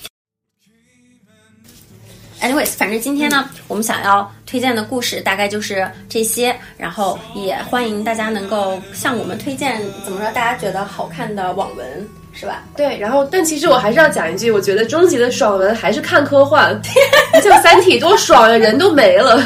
[2.40, 12.62] Anyways，反正今天呢，我们想要推荐的故事大概就是这些，然后也欢迎大家能够向我们推荐怎么说大家觉得好看的网文，是吧？
[12.76, 16.80] 对，然后但其实我还是要讲一句，我觉得终极的爽文还是看科幻，
[17.42, 19.42] 像《三体》多爽呀，人都没了，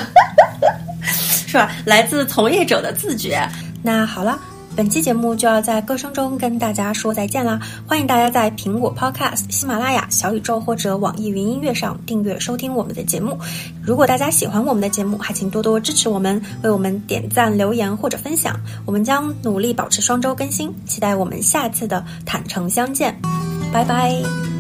[1.47, 1.70] 是吧？
[1.87, 3.41] 来自从业者的自觉。
[3.82, 4.39] 那好了。
[4.76, 7.60] 本期节目就要在歌声中跟大家说再见啦！
[7.86, 13.38] 欢迎大家在苹果 Podcast、喜马拉雅、小宇宙或者网易云音乐上订阅收听我们的节目。
[13.80, 18.58] 如果大家喜欢我们的节目，还请多多支持我们，为我们点赞、留言或者分享。
[18.84, 23.16] 我们将努力保持双周更新，期待我们下次的坦诚相见。
[23.72, 24.53] 拜拜。